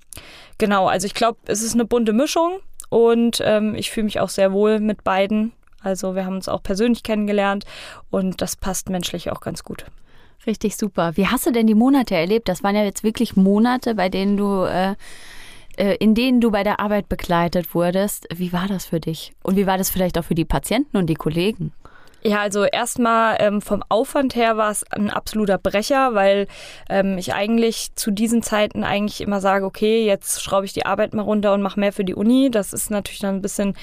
[0.58, 2.60] genau, also ich glaube, es ist eine bunte Mischung
[2.90, 5.54] und ähm, ich fühle mich auch sehr wohl mit beiden.
[5.82, 7.66] Also wir haben uns auch persönlich kennengelernt
[8.10, 9.86] und das passt menschlich auch ganz gut.
[10.48, 11.16] Richtig super.
[11.16, 12.50] Wie hast du denn die Monate erlebt?
[12.50, 14.96] Das waren ja jetzt wirklich Monate, bei denen du, äh,
[15.78, 18.28] äh, in denen du bei der Arbeit begleitet wurdest.
[18.34, 19.34] Wie war das für dich?
[19.44, 21.74] Und wie war das vielleicht auch für die Patienten und die Kollegen?
[22.24, 26.48] Ja, also erstmal ähm, vom Aufwand her war es ein absoluter Brecher, weil
[26.88, 31.16] ähm, ich eigentlich zu diesen Zeiten eigentlich immer sage, okay, jetzt schraube ich die Arbeit
[31.16, 32.52] mal runter und mache mehr für die Uni.
[32.52, 33.76] Das ist natürlich dann ein bisschen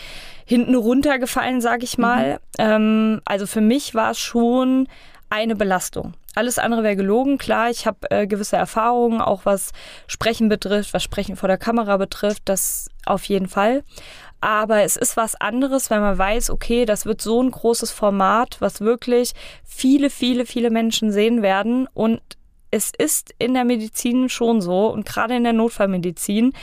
[0.48, 2.34] hinten runtergefallen, sage ich mal.
[2.34, 2.38] Mhm.
[2.58, 4.88] Ähm, also für mich war es schon
[5.28, 6.14] eine Belastung.
[6.34, 7.36] Alles andere wäre gelogen.
[7.36, 9.72] Klar, ich habe äh, gewisse Erfahrungen, auch was
[10.06, 13.84] Sprechen betrifft, was Sprechen vor der Kamera betrifft, das auf jeden Fall.
[14.40, 18.56] Aber es ist was anderes, wenn man weiß, okay, das wird so ein großes Format,
[18.60, 19.32] was wirklich
[19.64, 21.88] viele, viele, viele Menschen sehen werden.
[21.92, 22.22] Und
[22.70, 26.54] es ist in der Medizin schon so und gerade in der Notfallmedizin,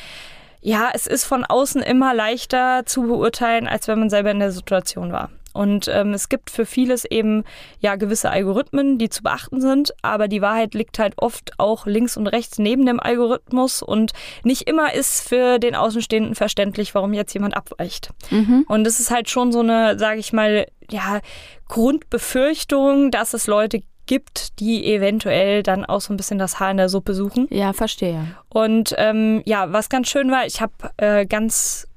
[0.65, 4.51] ja, es ist von außen immer leichter zu beurteilen, als wenn man selber in der
[4.51, 5.29] Situation war.
[5.53, 7.43] Und ähm, es gibt für vieles eben
[7.79, 12.17] ja gewisse Algorithmen, die zu beachten sind, aber die Wahrheit liegt halt oft auch links
[12.17, 14.13] und rechts neben dem Algorithmus und
[14.43, 18.09] nicht immer ist für den Außenstehenden verständlich, warum jetzt jemand abweicht.
[18.31, 18.65] Mhm.
[18.67, 21.21] Und es ist halt schon so eine, sage ich mal, ja,
[21.67, 26.77] Grundbefürchtung, dass es Leute gibt, die eventuell dann auch so ein bisschen das Haar in
[26.77, 27.47] der Suppe suchen.
[27.49, 28.27] Ja, verstehe.
[28.49, 31.87] Und ähm, ja, was ganz schön war, ich habe äh, ganz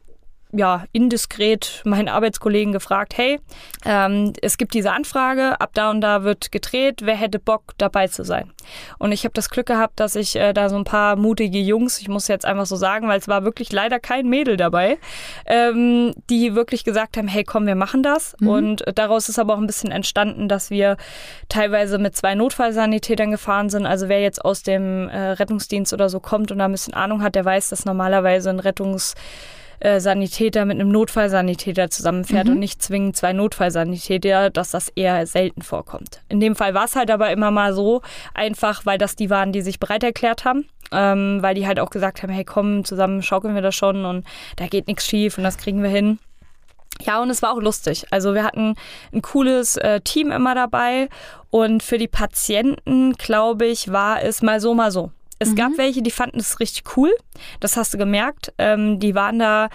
[0.53, 3.39] ja, indiskret meinen Arbeitskollegen gefragt, hey,
[3.85, 8.09] ähm, es gibt diese Anfrage, ab da und da wird gedreht, wer hätte Bock dabei
[8.09, 8.51] zu sein?
[8.99, 12.01] Und ich habe das Glück gehabt, dass ich äh, da so ein paar mutige Jungs,
[12.01, 14.99] ich muss jetzt einfach so sagen, weil es war wirklich leider kein Mädel dabei,
[15.47, 18.35] ähm, die wirklich gesagt haben, hey, komm, wir machen das.
[18.41, 18.49] Mhm.
[18.49, 20.97] Und daraus ist aber auch ein bisschen entstanden, dass wir
[21.51, 23.85] teilweise mit zwei Notfallsanitätern gefahren sind.
[23.85, 27.23] Also wer jetzt aus dem äh, Rettungsdienst oder so kommt und da ein bisschen Ahnung
[27.23, 29.15] hat, der weiß, dass normalerweise ein Rettungs
[29.81, 32.53] äh, Sanitäter mit einem Notfallsanitäter zusammenfährt mhm.
[32.55, 36.23] und nicht zwingend zwei Notfallsanitäter, dass das eher selten vorkommt.
[36.29, 38.03] In dem Fall war es halt aber immer mal so,
[38.35, 40.69] einfach weil das die waren, die sich bereit erklärt haben.
[40.91, 44.25] Ähm, weil die halt auch gesagt haben, hey komm, zusammen schaukeln wir das schon und
[44.57, 46.19] da geht nichts schief und das kriegen wir hin.
[47.03, 48.07] Ja, und es war auch lustig.
[48.11, 48.75] Also wir hatten
[49.13, 51.09] ein cooles äh, Team immer dabei
[51.51, 55.13] und für die Patienten, glaube ich, war es mal so, mal so.
[55.39, 55.55] Es mhm.
[55.57, 57.13] gab welche, die fanden es richtig cool.
[57.61, 58.53] Das hast du gemerkt.
[58.59, 59.69] Ähm, die waren da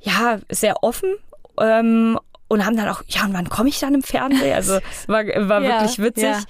[0.00, 1.16] ja sehr offen
[1.60, 2.18] ähm,
[2.50, 4.52] und haben dann auch, ja, und wann komme ich dann im Fernsehen?
[4.52, 6.24] Also war, war ja, wirklich witzig.
[6.24, 6.40] Ja.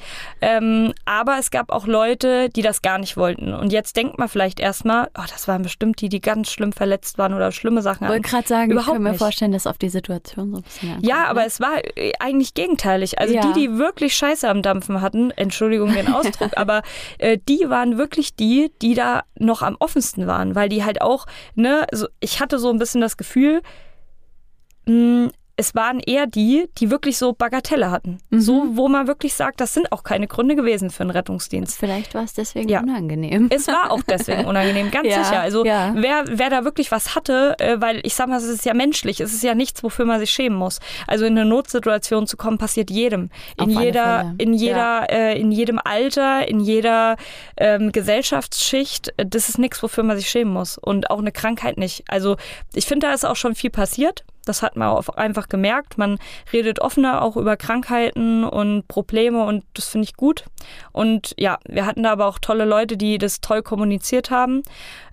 [0.41, 3.53] Ähm, aber es gab auch Leute, die das gar nicht wollten.
[3.53, 7.19] Und jetzt denkt man vielleicht erstmal, oh, das waren bestimmt die, die ganz schlimm verletzt
[7.19, 8.15] waren oder schlimme Sachen hatten.
[8.15, 9.19] Ich wollte gerade sagen, Überhaupt ich kann mir nicht.
[9.19, 11.47] vorstellen, dass auf die Situation so ein bisschen ankommt, Ja, aber ne?
[11.47, 13.19] es war äh, eigentlich gegenteilig.
[13.19, 13.43] Also ja.
[13.43, 16.81] die, die wirklich Scheiße am Dampfen hatten, Entschuldigung den Ausdruck, aber
[17.19, 21.27] äh, die waren wirklich die, die da noch am offensten waren, weil die halt auch,
[21.57, 23.61] ne, so, ich hatte so ein bisschen das Gefühl,
[24.87, 25.29] mh,
[25.61, 28.19] es waren eher die, die wirklich so Bagatelle hatten.
[28.31, 28.41] Mhm.
[28.41, 31.79] So, wo man wirklich sagt, das sind auch keine Gründe gewesen für einen Rettungsdienst.
[31.79, 32.81] Vielleicht war es deswegen ja.
[32.81, 33.49] unangenehm.
[33.51, 35.39] Es war auch deswegen unangenehm, ganz ja, sicher.
[35.39, 35.93] Also ja.
[35.95, 39.21] wer, wer da wirklich was hatte, äh, weil ich sag mal, es ist ja menschlich,
[39.21, 40.81] es ist ja nichts, wofür man sich schämen muss.
[41.07, 43.29] Also in eine Notsituation zu kommen, passiert jedem.
[43.59, 47.17] In Auf jeder, in jeder, äh, in jedem Alter, in jeder
[47.59, 49.13] ähm, Gesellschaftsschicht.
[49.19, 50.79] Das ist nichts, wofür man sich schämen muss.
[50.79, 52.05] Und auch eine Krankheit nicht.
[52.09, 52.39] Also
[52.73, 54.25] ich finde, da ist auch schon viel passiert.
[54.45, 55.99] Das hat man auch einfach gemerkt.
[55.99, 56.19] Man
[56.53, 60.45] redet offener auch über Krankheiten und Probleme und das finde ich gut.
[60.93, 64.63] Und ja, wir hatten da aber auch tolle Leute, die das toll kommuniziert haben.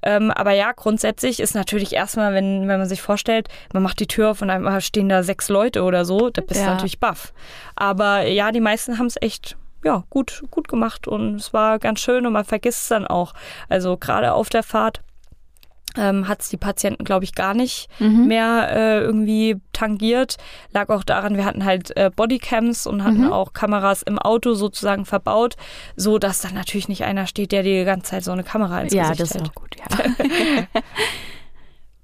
[0.01, 4.07] Ähm, aber ja, grundsätzlich ist natürlich erstmal, wenn, wenn man sich vorstellt, man macht die
[4.07, 6.67] Tür auf und einmal stehen da sechs Leute oder so, da bist ja.
[6.67, 7.33] du natürlich baff.
[7.75, 11.99] Aber ja, die meisten haben es echt ja, gut, gut gemacht und es war ganz
[11.99, 13.33] schön und man vergisst es dann auch.
[13.69, 15.01] Also gerade auf der Fahrt
[15.97, 18.27] ähm, hat es die Patienten, glaube ich, gar nicht mhm.
[18.27, 20.37] mehr äh, irgendwie tangiert.
[20.71, 23.33] Lag auch daran, wir hatten halt äh, Bodycams und hatten mhm.
[23.33, 25.55] auch Kameras im Auto sozusagen verbaut,
[25.95, 28.93] so dass da natürlich nicht einer steht, der die ganze Zeit so eine Kamera ins
[28.93, 29.41] ja, Gesicht hält.
[29.41, 29.85] Das ist auch gut, ja.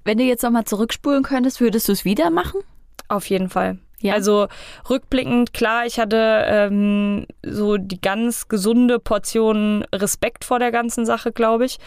[0.04, 2.60] Wenn du jetzt nochmal zurückspulen könntest, würdest du es wieder machen?
[3.08, 3.78] Auf jeden Fall.
[4.04, 4.12] Ja.
[4.12, 4.48] Also
[4.90, 11.32] rückblickend, klar, ich hatte ähm, so die ganz gesunde Portion Respekt vor der ganzen Sache,
[11.32, 11.78] glaube ich.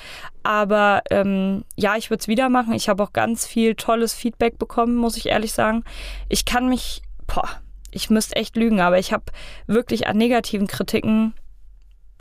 [0.41, 2.73] Aber ähm, ja, ich würde es wieder machen.
[2.73, 5.83] Ich habe auch ganz viel tolles Feedback bekommen, muss ich ehrlich sagen.
[6.27, 7.47] Ich kann mich, boah,
[7.91, 9.25] ich müsste echt lügen, aber ich habe
[9.67, 11.35] wirklich an negativen Kritiken,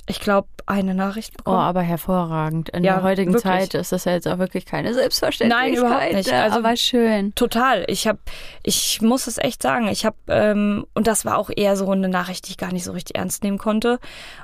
[0.09, 1.59] ich glaube, eine Nachricht Oh, bekommen.
[1.59, 2.69] aber hervorragend.
[2.71, 3.53] In Ja, der heutigen wirklich.
[3.71, 5.71] Zeit ist das ja jetzt auch wirklich keine Selbstverständlichkeit.
[5.73, 6.33] Nein, überhaupt nicht.
[6.33, 7.35] Also- aber schön.
[7.35, 7.85] Total.
[7.89, 8.19] Ich habe,
[8.63, 12.09] ich muss es echt sagen, ich habe, ähm, und das war auch eher so eine
[12.09, 13.99] Nachricht, die ich gar nicht so richtig ernst nehmen konnte.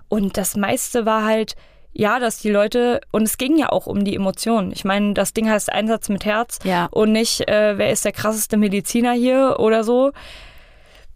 [0.08, 1.54] Und das meiste war halt,
[1.92, 4.72] ja, dass die Leute, und es ging ja auch um die Emotionen.
[4.72, 6.86] Ich meine, das Ding heißt Einsatz mit Herz Ja.
[6.90, 10.12] und nicht, äh, wer ist der krasseste Mediziner hier oder so.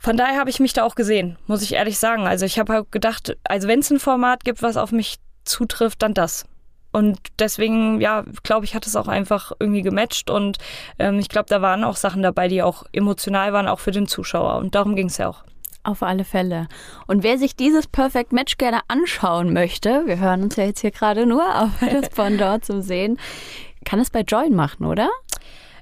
[0.07, 2.29] Von daher habe ich mich da auch gesehen, muss ich ehrlich sagen.
[2.29, 6.01] Also ich habe halt gedacht, also wenn es ein Format gibt, was auf mich zutrifft,
[6.01, 6.45] dann das.
[6.93, 10.31] Und deswegen, ja, glaube ich, hat es auch einfach irgendwie gematcht.
[10.31, 10.59] Und
[11.01, 14.07] ähm, ich glaube, da waren auch Sachen dabei, die auch emotional waren, auch für den
[14.07, 14.59] Zuschauer.
[14.59, 15.43] Und darum ging es ja auch.
[15.83, 16.69] Auf alle Fälle.
[17.09, 20.93] Und wer sich dieses Perfect Match gerne anschauen möchte, wir hören uns ja jetzt hier
[20.93, 23.19] gerade nur, aber das von dort zum Sehen,
[23.85, 25.09] kann es bei Join machen, oder?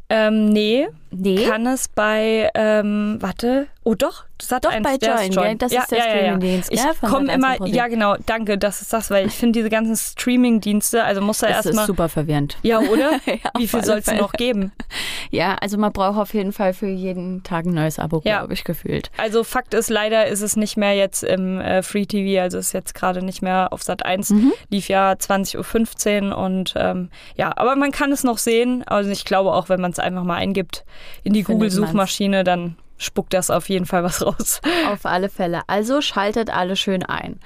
[0.09, 1.45] Ähm, nee, Nee.
[1.45, 5.57] kann es bei, ähm, warte, oh doch, Sat Doch, 1, bei Join, ist gell?
[5.57, 8.85] Das ist der Streamingdienst, Ich gell, von komme Sat.1 immer, ja genau, danke, dass du
[8.85, 12.59] sagst, weil ich finde diese ganzen Streaming-Dienste, also muss da Das ist erstmal, super verwirrend.
[12.62, 13.12] ja oder?
[13.27, 14.73] Ja, Wie viel soll es noch geben?
[15.31, 18.39] Ja, also man braucht auf jeden Fall für jeden Tag ein neues Abo, Ja.
[18.41, 19.11] glaube ich, gefühlt.
[19.17, 22.73] Also Fakt ist, leider ist es nicht mehr jetzt im äh, Free TV, also ist
[22.73, 24.53] jetzt gerade nicht mehr auf Sat 1, Mhm.
[24.71, 28.85] lief ja 20.15 Uhr und ähm, ja, aber man kann es noch sehen.
[28.87, 30.85] Also ich glaube auch, wenn man es einfach mal eingibt
[31.22, 34.61] in die Google-Suchmaschine, dann spuckt das auf jeden Fall was raus.
[34.90, 35.62] Auf alle Fälle.
[35.66, 37.40] Also schaltet alle schön ein.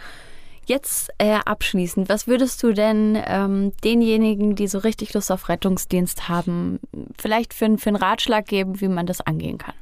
[0.66, 6.28] Jetzt äh, abschließend, was würdest du denn ähm, denjenigen, die so richtig Lust auf Rettungsdienst
[6.28, 6.78] haben,
[7.18, 9.74] vielleicht für, für einen Ratschlag geben, wie man das angehen kann?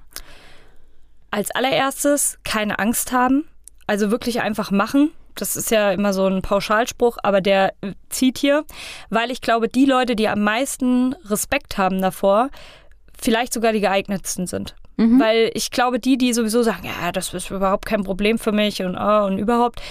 [1.32, 3.48] Als allererstes keine Angst haben,
[3.88, 5.10] also wirklich einfach machen.
[5.34, 8.64] Das ist ja immer so ein Pauschalspruch, aber der äh, zieht hier,
[9.10, 12.48] weil ich glaube, die Leute, die am meisten Respekt haben davor,
[13.20, 14.74] vielleicht sogar die geeignetsten sind.
[15.20, 18.82] Weil ich glaube, die, die sowieso sagen, ja, das ist überhaupt kein Problem für mich
[18.82, 19.82] und, oh, und überhaupt,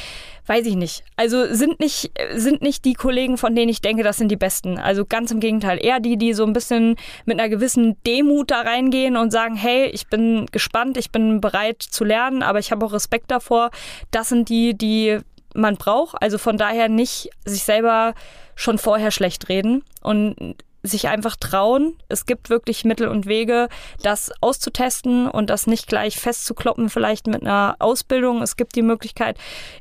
[0.47, 1.03] weiß ich nicht.
[1.15, 4.79] Also sind nicht, sind nicht die Kollegen, von denen ich denke, das sind die Besten.
[4.79, 5.77] Also ganz im Gegenteil.
[5.83, 6.95] Eher die, die so ein bisschen
[7.25, 11.83] mit einer gewissen Demut da reingehen und sagen, hey, ich bin gespannt, ich bin bereit
[11.83, 13.69] zu lernen, aber ich habe auch Respekt davor.
[14.09, 15.19] Das sind die, die
[15.53, 16.19] man braucht.
[16.19, 18.15] Also von daher nicht sich selber
[18.55, 20.55] schon vorher schlecht reden und
[20.87, 21.97] sich einfach trauen.
[22.07, 23.69] Es gibt wirklich Mittel und Wege,
[24.01, 28.41] das auszutesten und das nicht gleich festzukloppen, vielleicht mit einer Ausbildung.
[28.41, 29.37] Es gibt die Möglichkeit,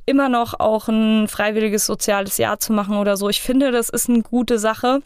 [0.06, 3.28] immer noch auch ein freiwilliges soziales Jahr zu machen oder so.
[3.28, 5.02] Ich finde, das ist eine gute Sache.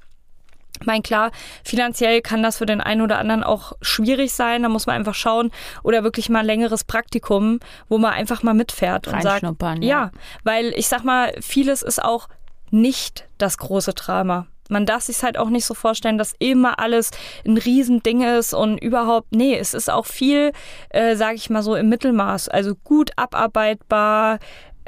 [0.80, 1.32] Ich meine, klar,
[1.64, 4.62] finanziell kann das für den einen oder anderen auch schwierig sein.
[4.62, 5.51] Da muss man einfach schauen.
[5.82, 9.74] Oder wirklich mal ein längeres Praktikum, wo man einfach mal mitfährt und sagt, ja.
[9.80, 10.11] ja.
[10.44, 12.28] weil ich sag mal, vieles ist auch
[12.70, 14.46] nicht das große Drama.
[14.69, 17.11] Man darf sich halt auch nicht so vorstellen, dass immer alles
[17.47, 20.53] ein Riesending ist und überhaupt, nee, es ist auch viel,
[20.91, 22.49] äh, sage ich mal so, im Mittelmaß.
[22.49, 24.39] Also gut abarbeitbar,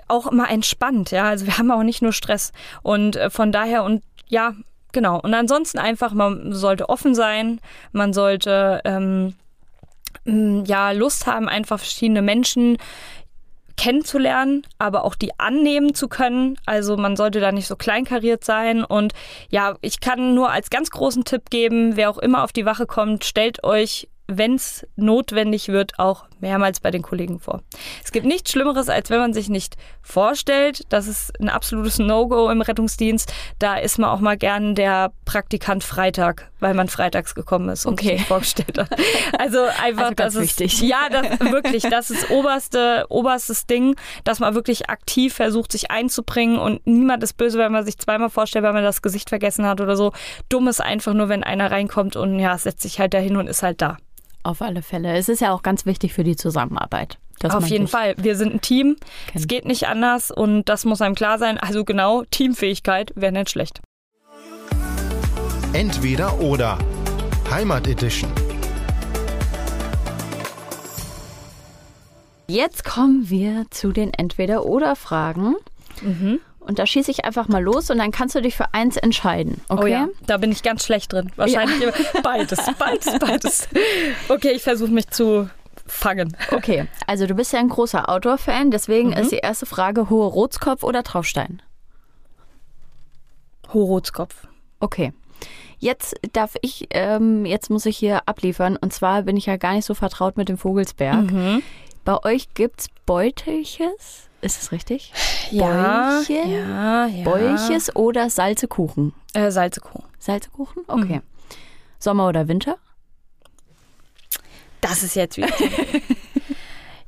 [0.09, 1.25] auch immer entspannt, ja.
[1.25, 2.53] Also wir haben auch nicht nur Stress.
[2.83, 4.55] Und äh, von daher und ja,
[4.93, 5.21] genau.
[5.21, 7.61] Und ansonsten einfach, man sollte offen sein,
[7.93, 9.35] man sollte ähm,
[10.25, 12.79] ja Lust haben, einfach verschiedene Menschen
[13.81, 16.59] kennenzulernen, aber auch die annehmen zu können.
[16.67, 18.85] Also man sollte da nicht so kleinkariert sein.
[18.85, 19.15] Und
[19.49, 22.85] ja, ich kann nur als ganz großen Tipp geben, wer auch immer auf die Wache
[22.85, 27.63] kommt, stellt euch, wenn es notwendig wird, auch mehrmals bei den Kollegen vor.
[28.05, 30.85] Es gibt nichts Schlimmeres, als wenn man sich nicht vorstellt.
[30.91, 33.33] Das ist ein absolutes No-Go im Rettungsdienst.
[33.59, 37.95] Da ist man auch mal gern der Praktikant Freitag, weil man freitags gekommen ist und
[37.95, 38.19] Okay.
[38.19, 38.89] sich vorgestellt hat.
[39.39, 40.81] Also einfach, Also das ist wichtig.
[40.83, 46.59] ja, das, wirklich, das ist oberste, oberstes Ding, dass man wirklich aktiv versucht, sich einzubringen
[46.59, 49.81] und niemand ist böse, wenn man sich zweimal vorstellt, weil man das Gesicht vergessen hat
[49.81, 50.13] oder so.
[50.49, 53.63] Dumm ist einfach nur, wenn einer reinkommt und ja, setzt sich halt dahin und ist
[53.63, 53.97] halt da.
[54.43, 55.17] Auf alle Fälle.
[55.17, 57.19] Es ist ja auch ganz wichtig für die Zusammenarbeit.
[57.41, 58.15] dass Auf jeden sich Fall.
[58.17, 58.97] Wir sind ein Team.
[59.27, 59.37] kennt.
[59.43, 61.59] Es geht nicht anders und das muss einem klar sein.
[61.59, 63.81] Also genau, Teamfähigkeit wäre nicht schlecht.
[65.73, 66.79] Entweder oder.
[67.51, 68.31] Heimat Edition.
[72.47, 75.57] Jetzt kommen wir zu den Entweder-Oder-Fragen.
[76.03, 76.41] Mhm.
[76.59, 79.61] Und da schieße ich einfach mal los und dann kannst du dich für eins entscheiden.
[79.69, 79.83] Okay?
[79.83, 81.31] Oh ja, da bin ich ganz schlecht drin.
[81.37, 81.93] Wahrscheinlich immer
[82.23, 83.69] beides, beides, beides.
[84.29, 85.49] Okay, ich versuche mich zu
[85.87, 86.37] fangen.
[86.53, 89.15] Okay, also du bist ja ein großer Outdoor-Fan, deswegen Mhm.
[89.17, 91.63] ist die erste Frage Hohe Rotskopf oder Traufstein?
[93.73, 94.47] Horotzkopf.
[94.81, 95.13] Okay.
[95.81, 98.77] Jetzt darf ich, ähm, jetzt muss ich hier abliefern.
[98.77, 101.31] Und zwar bin ich ja gar nicht so vertraut mit dem Vogelsberg.
[101.33, 101.63] Mhm.
[102.05, 104.29] Bei euch gibt's Beutelches?
[104.43, 105.13] Ist es richtig?
[105.51, 106.49] Ja, Bäuche?
[106.49, 107.25] ja, ja.
[107.25, 109.15] Bäuches oder Salzekuchen?
[109.35, 110.05] Äh, Salzekuchen.
[110.19, 110.85] Salzekuchen?
[110.87, 111.17] Okay.
[111.17, 111.23] Mhm.
[111.99, 112.77] Sommer oder Winter?
[114.81, 115.49] Das ist jetzt wieder.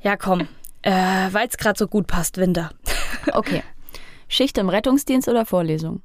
[0.03, 0.49] Ja, komm.
[0.81, 0.91] Äh,
[1.31, 2.71] Weil es gerade so gut passt, Winter.
[3.31, 3.63] Okay.
[4.27, 6.01] Schicht im Rettungsdienst oder Vorlesung?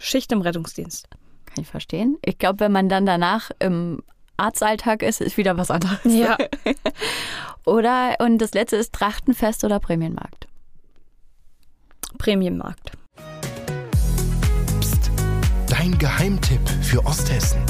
[0.00, 1.08] Schicht im Rettungsdienst.
[1.44, 2.16] Kann ich verstehen.
[2.24, 4.02] Ich glaube, wenn man dann danach im
[4.38, 6.00] Arztalltag ist, ist wieder was anderes.
[6.04, 6.38] Ja.
[7.66, 10.48] Oder, und das letzte ist Trachtenfest oder Prämienmarkt.
[12.16, 12.92] Prämienmarkt.
[14.80, 15.10] Psst,
[15.68, 17.60] dein Geheimtipp für Osthessen.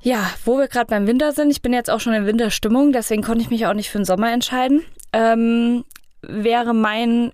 [0.00, 3.22] Ja, wo wir gerade beim Winter sind, ich bin jetzt auch schon in Winterstimmung, deswegen
[3.22, 4.82] konnte ich mich auch nicht für den Sommer entscheiden.
[5.12, 5.84] Ähm,
[6.22, 7.32] wäre mein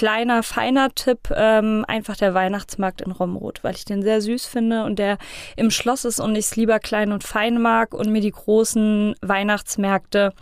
[0.00, 4.84] kleiner, feiner Tipp ähm, einfach der Weihnachtsmarkt in Romrod, weil ich den sehr süß finde
[4.84, 5.18] und der
[5.56, 9.14] im Schloss ist und ich es lieber klein und fein mag und mir die großen
[9.20, 10.32] Weihnachtsmärkte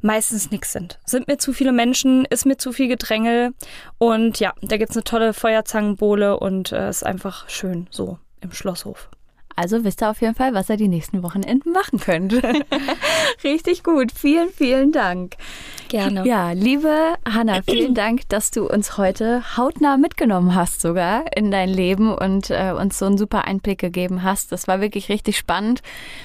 [0.00, 0.98] meistens nix sind.
[1.04, 3.52] Sind mir zu viele Menschen, ist mir zu viel Gedrängel
[3.98, 9.10] und ja, da gibt's eine tolle Feuerzangenbowle und äh, ist einfach schön so im Schlosshof.
[9.56, 12.34] Also wisst ihr auf jeden Fall, was ihr die nächsten Wochenenden machen könnt.
[13.44, 14.12] Richtig gut.
[14.12, 15.36] Vielen, vielen Dank.
[15.88, 16.26] Gerne.
[16.26, 21.68] Ja, liebe Hanna, vielen Dank, dass du uns heute hautnah mitgenommen hast sogar in dein
[21.68, 24.52] Leben und äh, uns so einen super Einblick gegeben hast.
[24.52, 25.82] Das war wirklich richtig spannend.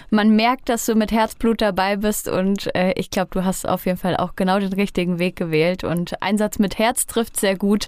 [0.09, 3.85] Man merkt, dass du mit Herzblut dabei bist und äh, ich glaube, du hast auf
[3.85, 7.87] jeden Fall auch genau den richtigen Weg gewählt und Einsatz mit Herz trifft sehr gut.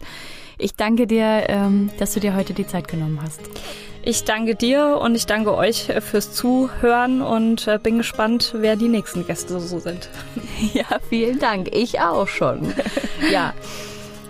[0.62, 3.40] Ich danke dir, ähm, dass du dir heute die Zeit genommen hast.
[4.04, 8.90] Ich danke dir und ich danke euch fürs Zuhören und äh, bin gespannt, wer die
[8.90, 10.10] nächsten Gäste so sind.
[10.74, 11.74] Ja, vielen Dank.
[11.74, 12.74] Ich auch schon.
[13.32, 13.54] ja.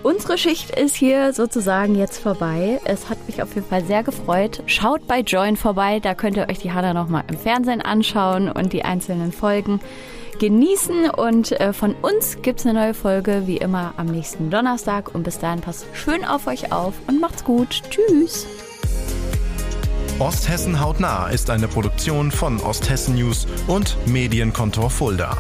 [0.04, 2.80] Unsere Schicht ist hier sozusagen jetzt vorbei.
[2.86, 4.62] Es hat mich auf jeden Fall sehr gefreut.
[4.68, 8.72] Schaut bei Join vorbei, da könnt ihr euch die Hanna nochmal im Fernsehen anschauen und
[8.72, 9.82] die einzelnen Folgen
[10.40, 11.10] genießen.
[11.12, 15.14] Und äh, von uns gibt es eine neue Folge wie immer am nächsten Donnerstag.
[15.14, 17.84] Und bis dahin passt schön auf euch auf und macht's gut.
[17.90, 18.48] Tschüss.
[20.20, 25.38] Osthessen hautnah ist eine Produktion von Osthessen News und Medienkontor Fulda.